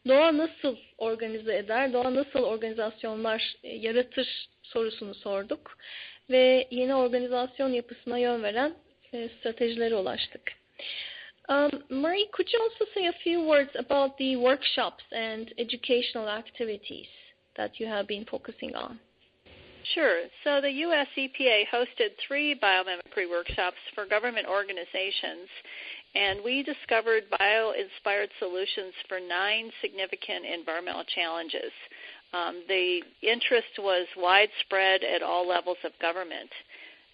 doğa 0.08 0.38
nasıl 0.38 0.76
organize 0.98 1.56
eder, 1.56 1.92
doğa 1.92 2.14
nasıl 2.14 2.42
organizasyonlar 2.42 3.54
yaratır 3.62 4.48
sorusunu 4.62 5.14
sorduk 5.14 5.78
ve 6.30 6.68
yeni 6.70 6.94
organizasyon 6.94 7.72
yapısına 7.72 8.18
yön 8.18 8.42
veren 8.42 8.74
stratejilere 9.38 9.94
ulaştık. 9.94 10.52
Um, 11.48 11.70
Marie, 11.90 12.28
could 12.32 12.48
you 12.54 12.62
also 12.62 12.86
say 12.94 13.08
a 13.08 13.12
few 13.12 13.40
words 13.42 13.76
about 13.76 14.16
the 14.18 14.32
workshops 14.34 15.04
and 15.12 15.48
educational 15.58 16.28
activities 16.28 17.08
that 17.54 17.80
you 17.80 17.90
have 17.90 18.08
been 18.08 18.24
focusing 18.24 18.74
on? 18.74 18.98
Sure. 19.94 20.30
So 20.44 20.62
the 20.62 20.70
U.S. 20.86 21.08
EPA 21.16 21.66
hosted 21.70 22.16
three 22.26 22.54
biomimicry 22.54 23.28
workshops 23.28 23.76
for 23.94 24.06
government 24.06 24.46
organizations, 24.48 25.48
and 26.14 26.40
we 26.44 26.62
discovered 26.62 27.24
bio-inspired 27.38 28.30
solutions 28.38 28.94
for 29.08 29.18
nine 29.18 29.70
significant 29.80 30.46
environmental 30.46 31.04
challenges. 31.14 31.72
Um, 32.32 32.62
the 32.68 33.02
interest 33.22 33.78
was 33.78 34.06
widespread 34.16 35.02
at 35.02 35.22
all 35.22 35.46
levels 35.46 35.78
of 35.84 35.92
government. 36.00 36.50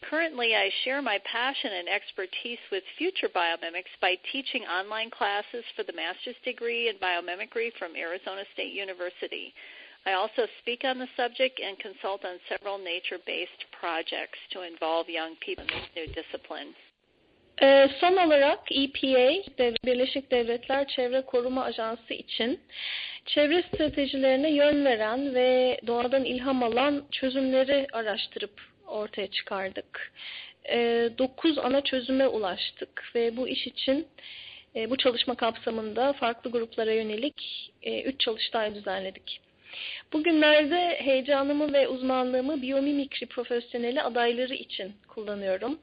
Currently, 0.08 0.56
I 0.56 0.70
share 0.84 1.02
my 1.02 1.18
passion 1.30 1.72
and 1.76 1.88
expertise 1.88 2.58
with 2.72 2.82
future 2.96 3.28
biomimics 3.28 3.92
by 4.00 4.16
teaching 4.32 4.62
online 4.64 5.10
classes 5.10 5.64
for 5.76 5.82
the 5.82 5.92
master's 5.92 6.40
degree 6.42 6.88
in 6.88 6.96
biomimicry 6.96 7.68
from 7.78 7.96
Arizona 7.96 8.44
State 8.54 8.72
University. 8.72 9.52
I 10.06 10.12
also 10.12 10.48
speak 10.62 10.84
on 10.84 10.98
the 10.98 11.08
subject 11.16 11.60
and 11.60 11.78
consult 11.78 12.24
on 12.24 12.40
several 12.48 12.78
nature-based 12.78 13.64
projects 13.78 14.38
to 14.52 14.62
involve 14.62 15.10
young 15.10 15.36
people 15.44 15.64
in 15.64 15.68
this 15.68 15.88
new 15.94 16.06
discipline. 16.16 16.72
Ee, 17.62 17.88
son 18.00 18.16
olarak 18.16 18.58
EPA, 18.72 19.32
Birleşik 19.84 20.30
Devletler 20.30 20.88
Çevre 20.88 21.22
Koruma 21.22 21.64
Ajansı 21.64 22.14
için 22.14 22.60
çevre 23.26 23.62
stratejilerine 23.62 24.50
yön 24.50 24.84
veren 24.84 25.34
ve 25.34 25.80
doğadan 25.86 26.24
ilham 26.24 26.62
alan 26.62 27.04
çözümleri 27.10 27.86
araştırıp 27.92 28.60
ortaya 28.86 29.30
çıkardık. 29.30 30.12
E, 30.68 31.08
dokuz 31.18 31.58
ana 31.58 31.80
çözüme 31.80 32.28
ulaştık 32.28 33.10
ve 33.14 33.36
bu 33.36 33.48
iş 33.48 33.66
için 33.66 34.06
e, 34.76 34.90
bu 34.90 34.96
çalışma 34.96 35.34
kapsamında 35.34 36.12
farklı 36.12 36.50
gruplara 36.50 36.92
yönelik 36.92 37.70
e, 37.82 38.02
üç 38.02 38.20
çalıştay 38.20 38.74
düzenledik. 38.74 39.40
Bugünlerde 40.12 40.96
heyecanımı 40.98 41.72
ve 41.72 41.88
uzmanlığımı 41.88 42.62
biyomimikri 42.62 43.26
profesyoneli 43.26 44.02
adayları 44.02 44.54
için 44.54 44.92
kullanıyorum. 45.08 45.78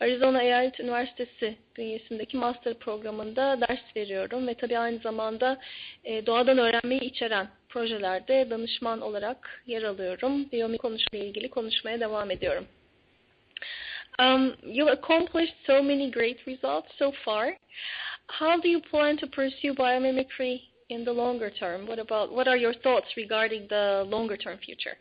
Arizona 0.00 0.42
Eyalet 0.42 0.80
Üniversitesi 0.80 1.56
bünyesindeki 1.76 2.36
master 2.36 2.74
programında 2.74 3.60
ders 3.60 3.96
veriyorum 3.96 4.46
ve 4.46 4.54
tabii 4.54 4.78
aynı 4.78 4.98
zamanda 4.98 5.58
e, 6.04 6.26
doğadan 6.26 6.58
öğrenmeyi 6.58 7.00
içeren 7.00 7.48
projelerde 7.68 8.50
danışman 8.50 9.00
olarak 9.00 9.62
yer 9.66 9.82
alıyorum. 9.82 10.50
Biyomik 10.52 10.80
konuşmayla 10.80 11.28
ilgili 11.28 11.50
konuşmaya 11.50 12.00
devam 12.00 12.30
ediyorum. 12.30 12.66
Um, 14.18 14.54
you've 14.62 14.90
accomplished 14.90 15.54
so 15.66 15.82
many 15.82 16.10
great 16.10 16.48
results 16.48 16.88
so 16.98 17.12
far. 17.24 17.56
How 18.28 18.62
do 18.62 18.68
you 18.68 18.80
plan 18.80 19.16
to 19.16 19.26
pursue 19.26 19.76
biomimicry 19.76 20.60
in 20.88 21.04
the 21.04 21.12
longer 21.12 21.50
term? 21.50 21.86
What 21.86 21.98
about 21.98 22.32
what 22.32 22.48
are 22.48 22.56
your 22.56 22.74
thoughts 22.74 23.06
regarding 23.16 23.66
the 23.68 24.04
longer 24.06 24.36
term 24.36 24.58
future? 24.58 24.96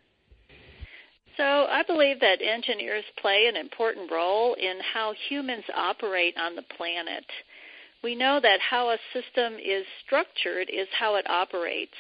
So 1.38 1.44
I 1.44 1.84
believe 1.84 2.20
that 2.22 2.42
engineers 2.42 3.04
play 3.22 3.48
an 3.48 3.58
important 3.58 4.10
role 4.10 4.54
in 4.54 4.80
how 4.94 5.14
humans 5.28 5.66
operate 5.76 6.36
on 6.38 6.56
the 6.56 6.64
planet. 6.78 7.26
We 8.04 8.16
know 8.16 8.40
that 8.42 8.60
how 8.62 8.90
a 8.90 8.98
system 9.12 9.56
is 9.56 9.86
structured 10.06 10.70
is 10.70 10.88
how 10.98 11.16
it 11.16 11.30
operates. 11.30 11.98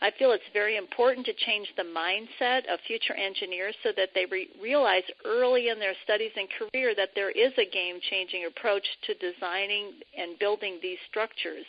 I 0.00 0.12
feel 0.16 0.30
it's 0.30 0.44
very 0.52 0.76
important 0.76 1.26
to 1.26 1.32
change 1.32 1.66
the 1.76 1.82
mindset 1.82 2.72
of 2.72 2.78
future 2.86 3.14
engineers 3.14 3.74
so 3.82 3.90
that 3.96 4.10
they 4.14 4.26
re- 4.26 4.48
realize 4.62 5.02
early 5.24 5.70
in 5.70 5.80
their 5.80 5.94
studies 6.04 6.30
and 6.36 6.46
career 6.54 6.94
that 6.94 7.10
there 7.16 7.30
is 7.30 7.52
a 7.58 7.68
game 7.68 7.98
changing 8.08 8.44
approach 8.46 8.86
to 9.06 9.14
designing 9.14 9.94
and 10.16 10.38
building 10.38 10.78
these 10.80 10.98
structures. 11.10 11.66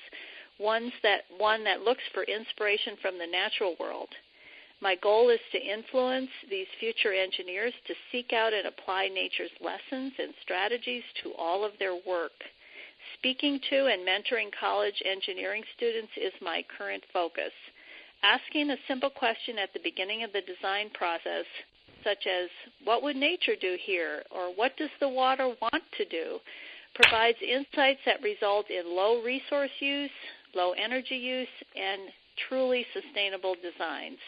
Ones 0.60 0.92
that, 1.04 1.22
one 1.38 1.64
that 1.64 1.82
looks 1.82 2.04
for 2.14 2.24
inspiration 2.24 2.98
from 3.02 3.18
the 3.18 3.28
natural 3.28 3.76
world. 3.80 4.10
My 4.82 4.96
goal 4.96 5.30
is 5.30 5.40
to 5.52 5.60
influence 5.60 6.30
these 6.50 6.68
future 6.80 7.14
engineers 7.14 7.74
to 7.88 7.94
seek 8.12 8.32
out 8.34 8.54
and 8.54 8.66
apply 8.68 9.10
nature's 9.10 9.52
lessons 9.60 10.14
and 10.18 10.34
strategies 10.42 11.04
to 11.24 11.34
all 11.38 11.66
of 11.66 11.74
their 11.80 11.96
work. 11.96 12.32
Speaking 13.18 13.60
to 13.70 13.86
and 13.88 14.08
mentoring 14.08 14.52
college 14.60 15.02
engineering 15.06 15.64
students 15.76 16.12
is 16.18 16.34
my 16.42 16.64
current 16.78 17.04
focus. 17.12 17.52
Asking 18.24 18.70
a 18.70 18.78
simple 18.88 19.10
question 19.10 19.58
at 19.58 19.72
the 19.74 19.80
beginning 19.84 20.24
of 20.24 20.34
the 20.34 20.42
design 20.42 20.90
process, 20.92 21.46
such 22.04 22.28
as, 22.28 22.50
What 22.84 23.04
would 23.04 23.16
nature 23.16 23.56
do 23.60 23.78
here? 23.82 24.24
or 24.32 24.54
What 24.54 24.76
does 24.78 24.92
the 25.00 25.10
water 25.10 25.48
want 25.62 25.84
to 25.98 26.06
do? 26.06 26.40
Provides 26.94 27.42
insights 27.42 28.02
that 28.06 28.24
result 28.24 28.70
in 28.70 28.84
low 28.86 29.22
resource 29.24 29.72
use, 29.82 30.12
low 30.56 30.74
energy 30.74 31.16
use, 31.16 31.56
and 31.76 32.02
truly 32.48 32.86
sustainable 32.94 33.56
designs. 33.56 34.20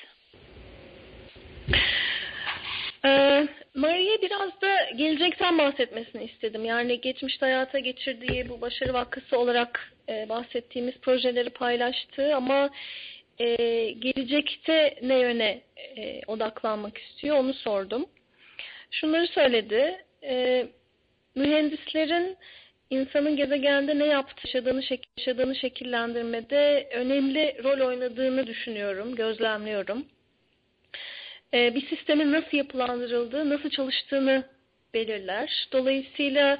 Ee, 3.05 3.47
Maria'ya 3.75 4.21
biraz 4.21 4.61
da 4.61 4.89
gelecekten 4.95 5.57
bahsetmesini 5.57 6.23
istedim. 6.23 6.65
Yani 6.65 7.01
geçmişte 7.01 7.45
hayata 7.45 7.79
geçirdiği 7.79 8.49
bu 8.49 8.61
başarı 8.61 8.93
vakısı 8.93 9.39
olarak 9.39 9.93
e, 10.09 10.29
bahsettiğimiz 10.29 10.95
projeleri 10.97 11.49
paylaştı 11.49 12.35
ama 12.35 12.69
e, 13.39 13.45
gelecekte 13.91 14.99
ne 15.01 15.19
yöne 15.19 15.61
e, 15.97 16.21
odaklanmak 16.27 16.97
istiyor 16.97 17.37
onu 17.37 17.53
sordum. 17.53 18.05
Şunları 18.91 19.27
söyledi. 19.27 20.05
E, 20.23 20.67
mühendislerin 21.35 22.37
insanın 22.89 23.35
gezegende 23.35 23.99
ne 23.99 24.05
yaptı, 24.05 24.47
yaşadığını, 24.47 24.83
şek 24.83 25.07
yaşadığını 25.17 25.55
şekillendirmede 25.55 26.89
önemli 26.93 27.63
rol 27.63 27.87
oynadığını 27.87 28.47
düşünüyorum, 28.47 29.15
gözlemliyorum. 29.15 30.05
Ee, 31.53 31.75
bir 31.75 31.87
sistemin 31.87 32.31
nasıl 32.31 32.57
yapılandırıldığı, 32.57 33.49
nasıl 33.49 33.69
çalıştığını 33.69 34.43
belirler. 34.93 35.67
Dolayısıyla 35.71 36.59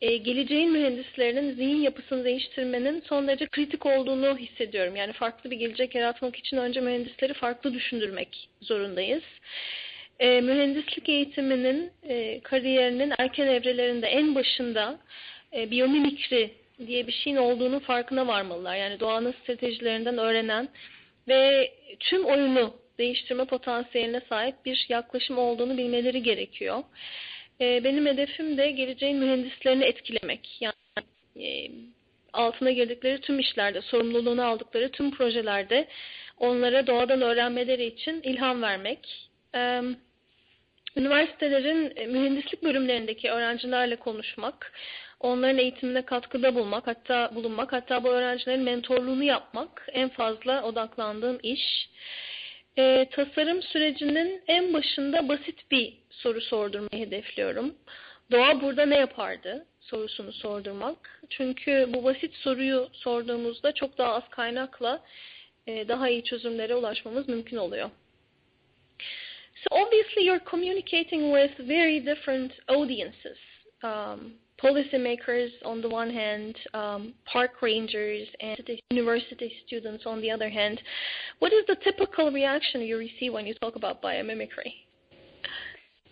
e, 0.00 0.16
geleceğin 0.16 0.72
mühendislerinin 0.72 1.54
zihin 1.54 1.80
yapısını 1.80 2.24
değiştirmenin 2.24 3.00
son 3.00 3.28
derece 3.28 3.46
kritik 3.46 3.86
olduğunu 3.86 4.38
hissediyorum. 4.38 4.96
Yani 4.96 5.12
farklı 5.12 5.50
bir 5.50 5.56
gelecek 5.56 5.94
yaratmak 5.94 6.36
için 6.36 6.56
önce 6.56 6.80
mühendisleri 6.80 7.34
farklı 7.34 7.74
düşündürmek 7.74 8.48
zorundayız. 8.60 9.22
E, 10.20 10.40
mühendislik 10.40 11.08
eğitiminin, 11.08 11.92
e, 12.08 12.40
kariyerinin 12.40 13.12
erken 13.18 13.46
evrelerinde 13.46 14.06
en 14.06 14.34
başında 14.34 14.98
e, 15.52 15.70
biyomimikri 15.70 16.50
diye 16.86 17.06
bir 17.06 17.12
şeyin 17.12 17.36
olduğunu 17.36 17.80
farkına 17.80 18.26
varmalılar. 18.26 18.76
Yani 18.76 19.00
doğanın 19.00 19.34
stratejilerinden 19.42 20.18
öğrenen 20.18 20.68
ve 21.28 21.72
tüm 22.00 22.24
oyunu 22.24 22.74
değiştirme 22.98 23.44
potansiyeline 23.44 24.20
sahip 24.28 24.54
bir 24.64 24.86
yaklaşım 24.88 25.38
olduğunu 25.38 25.78
bilmeleri 25.78 26.22
gerekiyor. 26.22 26.82
E, 27.60 27.84
benim 27.84 28.06
hedefim 28.06 28.56
de 28.56 28.70
geleceğin 28.70 29.16
mühendislerini 29.16 29.84
etkilemek. 29.84 30.58
Yani 30.60 30.74
e, 31.46 31.70
altına 32.32 32.70
girdikleri 32.70 33.20
tüm 33.20 33.38
işlerde, 33.38 33.80
sorumluluğunu 33.80 34.44
aldıkları 34.44 34.90
tüm 34.90 35.10
projelerde 35.10 35.88
onlara 36.38 36.86
doğadan 36.86 37.22
öğrenmeleri 37.22 37.84
için 37.84 38.22
ilham 38.22 38.62
vermek. 38.62 39.30
E, 39.54 39.82
üniversitelerin 40.98 41.92
e, 41.96 42.06
mühendislik 42.06 42.62
bölümlerindeki 42.62 43.30
öğrencilerle 43.30 43.96
konuşmak, 43.96 44.72
onların 45.20 45.58
eğitimine 45.58 46.02
katkıda 46.02 46.54
bulmak, 46.54 46.86
hatta 46.86 47.34
bulunmak, 47.34 47.72
hatta 47.72 48.04
bu 48.04 48.08
öğrencilerin 48.08 48.62
mentorluğunu 48.62 49.24
yapmak 49.24 49.86
en 49.92 50.08
fazla 50.08 50.62
odaklandığım 50.62 51.38
iş. 51.42 51.88
E, 52.78 53.06
tasarım 53.10 53.62
sürecinin 53.62 54.42
en 54.46 54.74
başında 54.74 55.28
basit 55.28 55.70
bir 55.70 55.94
soru 56.10 56.40
sordurmayı 56.40 57.06
hedefliyorum. 57.06 57.74
Doğa 58.32 58.60
burada 58.60 58.86
ne 58.86 58.96
yapardı 58.96 59.66
sorusunu 59.80 60.32
sordurmak. 60.32 61.22
Çünkü 61.30 61.88
bu 61.88 62.04
basit 62.04 62.34
soruyu 62.34 62.88
sorduğumuzda 62.92 63.72
çok 63.72 63.98
daha 63.98 64.14
az 64.14 64.28
kaynakla 64.30 65.02
e, 65.66 65.88
daha 65.88 66.08
iyi 66.08 66.24
çözümlere 66.24 66.74
ulaşmamız 66.74 67.28
mümkün 67.28 67.56
oluyor. 67.56 67.90
So 69.62 69.76
obviously 69.76 70.24
you're 70.24 70.40
communicating 70.40 71.32
with 71.32 71.50
very 71.66 72.00
different 72.00 72.52
audiences. 72.68 73.36
Um, 73.82 74.34
policymakers 74.62 75.48
on 75.64 75.80
the 75.80 75.88
one 75.88 76.10
hand, 76.10 76.56
um, 76.74 77.14
park 77.30 77.62
rangers, 77.62 78.26
and 78.40 78.58
university 78.90 79.52
students 79.66 80.04
on 80.06 80.20
the 80.20 80.30
other 80.30 80.48
hand. 80.48 80.80
What 81.38 81.52
is 81.52 81.64
the 81.66 81.76
typical 81.84 82.30
reaction 82.30 82.82
you 82.82 82.98
receive 82.98 83.32
when 83.32 83.46
you 83.46 83.54
talk 83.54 83.76
about 83.76 84.02
biomimicry? 84.02 84.72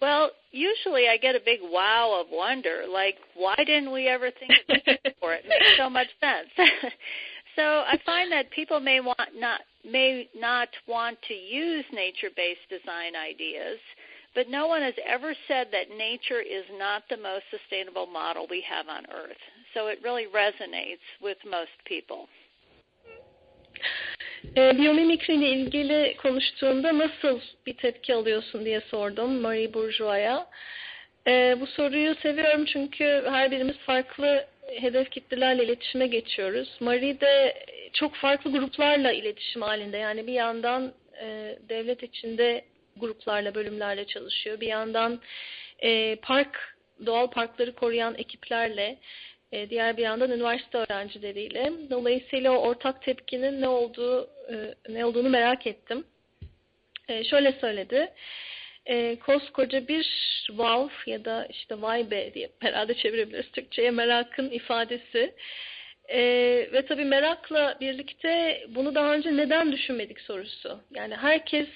Well, 0.01 0.31
usually 0.53 1.09
I 1.09 1.17
get 1.17 1.35
a 1.35 1.41
big 1.45 1.61
wow 1.63 2.21
of 2.21 2.27
wonder, 2.31 2.85
like, 2.89 3.17
why 3.35 3.57
didn't 3.57 3.93
we 3.93 4.09
ever 4.09 4.31
think 4.31 4.53
of 4.69 4.81
this 4.87 4.99
before? 5.05 5.35
It 5.35 5.45
makes 5.49 5.77
so 5.79 5.89
much 5.89 6.09
sense. 6.21 6.49
so 7.57 7.63
I 7.63 7.99
find 8.05 8.31
that 8.33 8.51
people 8.51 8.79
may 8.79 9.01
want 9.01 9.19
not 9.35 9.61
may 9.91 10.29
not 10.35 10.69
want 10.87 11.19
to 11.29 11.35
use 11.35 11.85
nature-based 11.93 12.69
design 12.69 13.15
ideas 13.17 13.79
but 14.37 14.51
no 14.51 14.67
one 14.67 14.83
has 14.83 14.95
ever 15.09 15.35
said 15.49 15.69
that 15.73 15.97
nature 15.97 16.41
is 16.41 16.65
not 16.79 17.03
the 17.09 17.17
most 17.17 17.45
sustainable 17.51 18.07
model 18.07 18.47
we 18.51 18.63
have 18.69 18.87
on 18.87 19.07
Earth. 19.11 19.43
So 19.73 19.87
it 19.87 19.99
really 20.05 20.27
resonates 20.27 21.07
with 21.23 21.39
most 21.51 21.77
people. 21.87 22.29
E, 24.57 24.79
biyomimikri 24.79 25.35
ile 25.35 25.49
ilgili 25.49 26.17
konuştuğumda 26.17 26.99
nasıl 26.99 27.41
bir 27.67 27.77
tepki 27.77 28.15
alıyorsun 28.15 28.65
diye 28.65 28.81
sordum 28.81 29.41
Marie 29.41 29.75
Bourgeois'a. 29.75 30.47
E, 31.27 31.61
bu 31.61 31.67
soruyu 31.67 32.15
seviyorum 32.15 32.65
çünkü 32.65 33.25
her 33.31 33.51
birimiz 33.51 33.77
farklı 33.79 34.47
hedef 34.81 35.11
kitlelerle 35.11 35.65
iletişime 35.65 36.07
geçiyoruz. 36.07 36.77
Marie 36.81 37.21
de 37.21 37.55
çok 37.97 38.15
farklı 38.15 38.53
gruplarla 38.53 39.13
iletişim 39.13 39.63
halinde. 39.63 39.97
Yani 39.97 40.27
bir 40.27 40.33
yandan 40.33 40.93
e, 41.21 41.59
devlet 41.69 42.03
içinde 42.03 42.65
gruplarla, 42.97 43.55
bölümlerle 43.55 44.07
çalışıyor. 44.07 44.61
Bir 44.61 44.67
yandan 44.67 45.21
e, 45.79 46.17
park, 46.17 46.77
doğal 47.07 47.27
parkları 47.27 47.75
koruyan 47.75 48.15
ekiplerle, 48.19 48.99
e, 49.53 49.71
diğer 49.71 49.97
bir 49.97 50.03
yandan 50.03 50.31
üniversite 50.31 50.79
öğrencileriyle. 50.79 51.73
Dolayısıyla 51.91 52.53
o 52.53 52.57
ortak 52.57 53.03
tepkinin 53.03 53.61
ne 53.61 53.69
olduğu 53.69 54.31
e, 54.53 54.75
ne 54.89 55.05
olduğunu 55.05 55.29
merak 55.29 55.67
ettim. 55.67 56.05
E, 57.09 57.25
şöyle 57.25 57.53
söyledi. 57.53 58.13
E, 58.87 59.17
koskoca 59.19 59.89
bir 59.89 60.05
wow 60.47 61.11
ya 61.11 61.25
da 61.25 61.47
işte 61.51 61.83
vay 61.83 62.11
be 62.11 62.35
diye 62.35 62.51
herhalde 62.61 62.95
çevirebiliriz 62.95 63.51
Türkçe'ye 63.51 63.91
merakın 63.91 64.51
ifadesi. 64.51 65.35
Ve 66.73 66.87
tabii 66.89 67.05
merakla 67.05 67.77
birlikte 67.81 68.65
bunu 68.69 68.95
daha 68.95 69.15
önce 69.15 69.37
neden 69.37 69.73
düşünmedik 69.73 70.21
sorusu. 70.21 70.81
Yani 70.95 71.17
herkes 71.17 71.69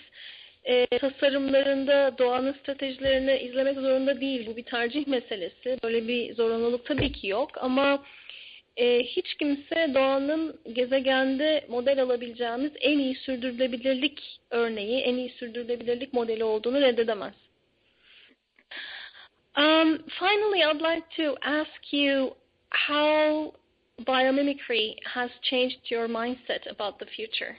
e, 0.64 0.86
tasarımlarında 0.86 2.18
doğanın 2.18 2.52
stratejilerini 2.52 3.38
izlemek 3.38 3.74
zorunda 3.74 4.20
değil. 4.20 4.46
Bu 4.46 4.56
bir 4.56 4.62
tercih 4.62 5.06
meselesi. 5.06 5.78
Böyle 5.84 6.08
bir 6.08 6.34
zorunluluk 6.34 6.86
tabii 6.86 7.12
ki 7.12 7.26
yok 7.26 7.50
ama 7.56 8.04
e, 8.76 9.02
hiç 9.02 9.34
kimse 9.34 9.94
doğanın 9.94 10.60
gezegende 10.72 11.64
model 11.68 12.02
alabileceğimiz 12.02 12.72
en 12.80 12.98
iyi 12.98 13.14
sürdürülebilirlik 13.14 14.40
örneği, 14.50 15.00
en 15.00 15.14
iyi 15.14 15.30
sürdürülebilirlik 15.30 16.12
modeli 16.12 16.44
olduğunu 16.44 16.80
reddedemez. 16.80 17.34
Um, 19.56 19.98
finally, 20.08 20.62
I'd 20.62 20.80
like 20.80 21.06
to 21.16 21.36
ask 21.42 21.92
you 21.92 22.36
how 22.88 23.52
biomimicry 24.06 24.94
has 25.12 25.30
changed 25.50 25.78
your 25.84 26.08
mindset 26.08 26.70
about 26.70 26.98
the 26.98 27.06
future. 27.16 27.56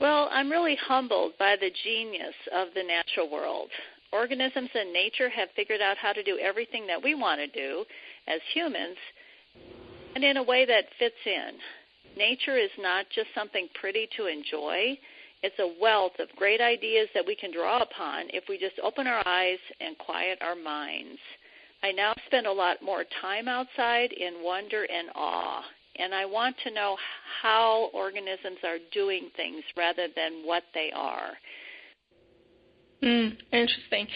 Well, 0.00 0.28
I'm 0.32 0.50
really 0.50 0.76
humbled 0.76 1.32
by 1.38 1.56
the 1.60 1.70
genius 1.84 2.34
of 2.54 2.68
the 2.74 2.82
natural 2.82 3.30
world. 3.30 3.68
Organisms 4.12 4.70
and 4.74 4.92
nature 4.92 5.28
have 5.28 5.50
figured 5.54 5.80
out 5.80 5.96
how 5.98 6.12
to 6.12 6.22
do 6.22 6.38
everything 6.38 6.86
that 6.86 7.02
we 7.02 7.14
want 7.14 7.40
to 7.40 7.46
do 7.46 7.84
as 8.26 8.40
humans 8.54 8.96
and 10.14 10.24
in 10.24 10.38
a 10.38 10.42
way 10.42 10.64
that 10.64 10.86
fits 10.98 11.14
in. 11.26 11.52
Nature 12.16 12.56
is 12.56 12.70
not 12.78 13.06
just 13.14 13.28
something 13.34 13.68
pretty 13.80 14.08
to 14.16 14.26
enjoy. 14.26 14.98
It's 15.42 15.58
a 15.58 15.80
wealth 15.80 16.18
of 16.18 16.28
great 16.36 16.60
ideas 16.60 17.08
that 17.14 17.26
we 17.26 17.36
can 17.36 17.52
draw 17.52 17.80
upon 17.82 18.26
if 18.30 18.44
we 18.48 18.58
just 18.58 18.80
open 18.82 19.06
our 19.06 19.26
eyes 19.26 19.58
and 19.80 19.96
quiet 19.98 20.38
our 20.40 20.56
minds. 20.56 21.20
I 21.82 21.92
now 21.92 22.12
spend 22.26 22.46
a 22.46 22.52
lot 22.52 22.82
more 22.82 23.04
time 23.22 23.48
outside 23.48 24.12
in 24.12 24.42
wonder 24.42 24.84
and 24.84 25.08
awe 25.14 25.64
and 26.00 26.14
I 26.14 26.24
want 26.24 26.56
to 26.64 26.70
know 26.70 26.96
how 27.42 27.90
organisms 27.92 28.58
are 28.64 28.78
doing 28.92 29.30
things 29.36 29.62
rather 29.76 30.08
than 30.16 30.42
what 30.44 30.62
they 30.74 30.90
are. 30.94 31.32
Hmm, 33.02 33.28
interesting. 33.52 34.06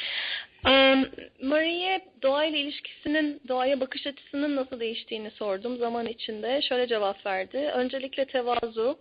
Um, 0.65 1.07
Marie'ye 1.43 2.01
doğayla 2.23 2.59
ilişkisinin, 2.59 3.41
doğaya 3.49 3.81
bakış 3.81 4.07
açısının 4.07 4.57
nasıl 4.57 4.81
değiştiğini 4.81 5.31
sordum 5.31 5.77
zaman 5.77 6.07
içinde. 6.07 6.63
Şöyle 6.63 6.87
cevap 6.87 7.27
verdi. 7.27 7.57
Öncelikle 7.57 8.25
tevazu. 8.25 8.99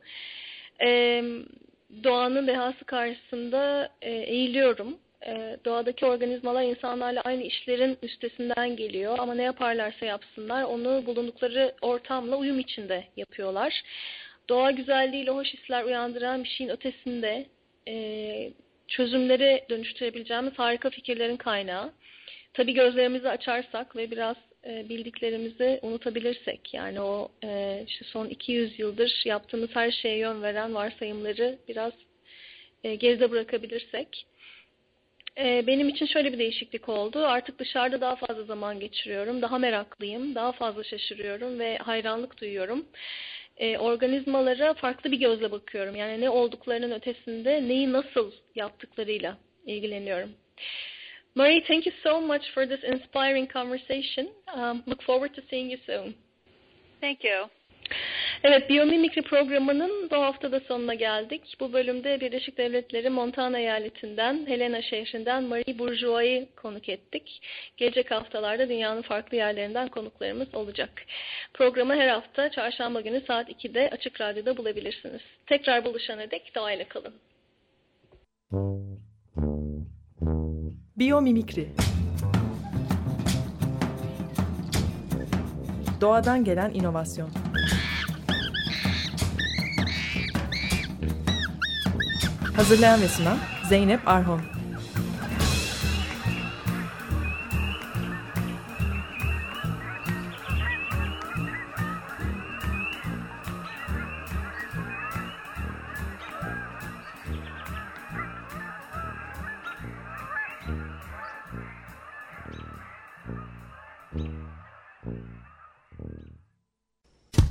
Ee, 0.82 1.24
doğanın 2.04 2.48
dehası 2.48 2.86
karşısında 2.86 3.90
e, 4.02 4.12
eğiliyorum. 4.12 4.98
E, 5.26 5.58
doğadaki 5.66 6.06
organizmalar 6.06 6.64
insanlarla 6.64 7.22
aynı 7.22 7.44
işlerin 7.44 7.98
üstesinden 8.02 8.76
geliyor 8.76 9.16
ama 9.20 9.36
ne 9.36 9.44
yaparlarsa 9.44 10.06
yapsınlar 10.06 10.64
onu 10.64 11.06
bulundukları 11.06 11.74
ortamla 11.82 12.38
uyum 12.38 12.60
içinde 12.60 13.04
yapıyorlar. 13.18 13.82
Doğa 14.50 14.72
güzelliğiyle 14.72 15.32
hoş 15.32 15.54
hisler 15.54 15.84
uyandıran 15.84 16.44
bir 16.44 16.50
şeyin 16.50 16.72
ötesinde 16.72 17.46
e, 17.88 18.52
çözümleri 18.88 19.64
dönüştürebileceğimiz 19.70 20.54
harika 20.60 20.90
fikirlerin 20.90 21.38
kaynağı. 21.38 21.92
Tabi 22.54 22.74
gözlerimizi 22.74 23.30
açarsak 23.30 23.96
ve 23.96 24.12
biraz 24.12 24.36
e, 24.66 24.90
bildiklerimizi 24.90 25.80
unutabilirsek 25.82 26.74
yani 26.74 27.02
o 27.02 27.32
işte 27.88 28.06
son 28.06 28.28
200 28.28 28.80
yıldır 28.80 29.24
yaptığımız 29.26 29.70
her 29.74 29.92
şeye 29.92 30.18
yön 30.18 30.42
veren 30.42 30.76
varsayımları 30.76 31.60
biraz 31.68 31.94
e, 32.84 32.96
geride 32.96 33.32
bırakabilirsek 33.32 34.26
e, 35.38 35.68
benim 35.68 35.90
için 35.90 36.06
şöyle 36.06 36.34
bir 36.34 36.40
değişiklik 36.40 36.90
oldu. 36.90 37.26
Artık 37.26 37.60
dışarıda 37.60 38.02
daha 38.02 38.16
fazla 38.16 38.44
zaman 38.44 38.80
geçiriyorum. 38.80 39.42
Daha 39.42 39.58
meraklıyım. 39.58 40.36
Daha 40.36 40.52
fazla 40.52 40.84
şaşırıyorum 40.84 41.60
ve 41.60 41.78
hayranlık 41.78 42.42
duyuyorum. 42.42 42.86
E, 43.58 43.78
organizmalara 43.78 44.74
farklı 44.74 45.12
bir 45.12 45.20
gözle 45.20 45.52
bakıyorum. 45.52 45.96
Yani 45.96 46.22
ne 46.22 46.30
olduklarının 46.30 46.92
ötesinde 46.92 47.68
neyi 47.68 47.92
nasıl 47.92 48.32
yaptıklarıyla 48.56 49.38
ilgileniyorum. 49.66 50.30
Marie, 51.36 51.64
thank 51.64 51.86
you 51.86 51.96
so 52.04 52.22
much 52.22 52.52
for 52.54 52.66
this 52.66 52.84
inspiring 52.84 53.54
conversation. 53.54 54.28
Um, 54.56 54.84
look 54.88 55.02
forward 55.02 55.34
to 55.34 55.42
seeing 55.50 55.72
you 55.72 55.80
soon. 55.86 56.16
Thank 57.02 57.24
you. 57.24 57.50
Evet, 58.44 58.70
biyomimikri 58.70 59.22
programının 59.22 60.10
bu 60.12 60.16
hafta 60.16 60.52
da 60.52 60.60
sonuna 60.60 60.94
geldik. 60.94 61.56
Bu 61.60 61.74
bölümde 61.74 62.22
Birleşik 62.22 62.58
Devletleri 62.58 63.10
Montana 63.10 63.60
eyaletinden, 63.60 64.46
Helena 64.48 64.82
şehrinden 64.82 65.44
Marie 65.44 65.80
Bourgeois'ı 65.80 66.56
konuk 66.56 66.90
ettik. 66.90 67.42
Gelecek 67.78 68.12
haftalarda 68.12 68.70
dünyanın 68.70 69.02
farklı 69.02 69.38
yerlerinden 69.38 69.88
konuklarımız 69.88 70.56
olacak. 70.56 70.90
Programı 71.54 71.96
her 71.96 72.08
hafta 72.08 72.52
çarşamba 72.52 73.02
günü 73.02 73.22
saat 73.28 73.50
2'de 73.50 73.90
Açık 73.90 74.22
Radyo'da 74.22 74.58
bulabilirsiniz. 74.58 75.22
Tekrar 75.48 75.86
buluşana 75.86 76.32
dek 76.32 76.56
doğayla 76.56 76.86
kalın. 76.88 77.14
Biyomimikri 80.98 81.68
Doğadan 86.02 86.44
gelen 86.44 86.74
inovasyon 86.74 87.43
Hazırlayan 92.56 93.02
ve 93.02 93.08
sunan 93.08 93.38
Zeynep 93.70 94.08
Arhon 94.08 94.42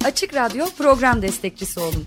Açık 0.05 0.35
Radyo 0.35 0.67
program 0.79 1.23
destekçisi 1.23 1.81
olun. 1.81 2.07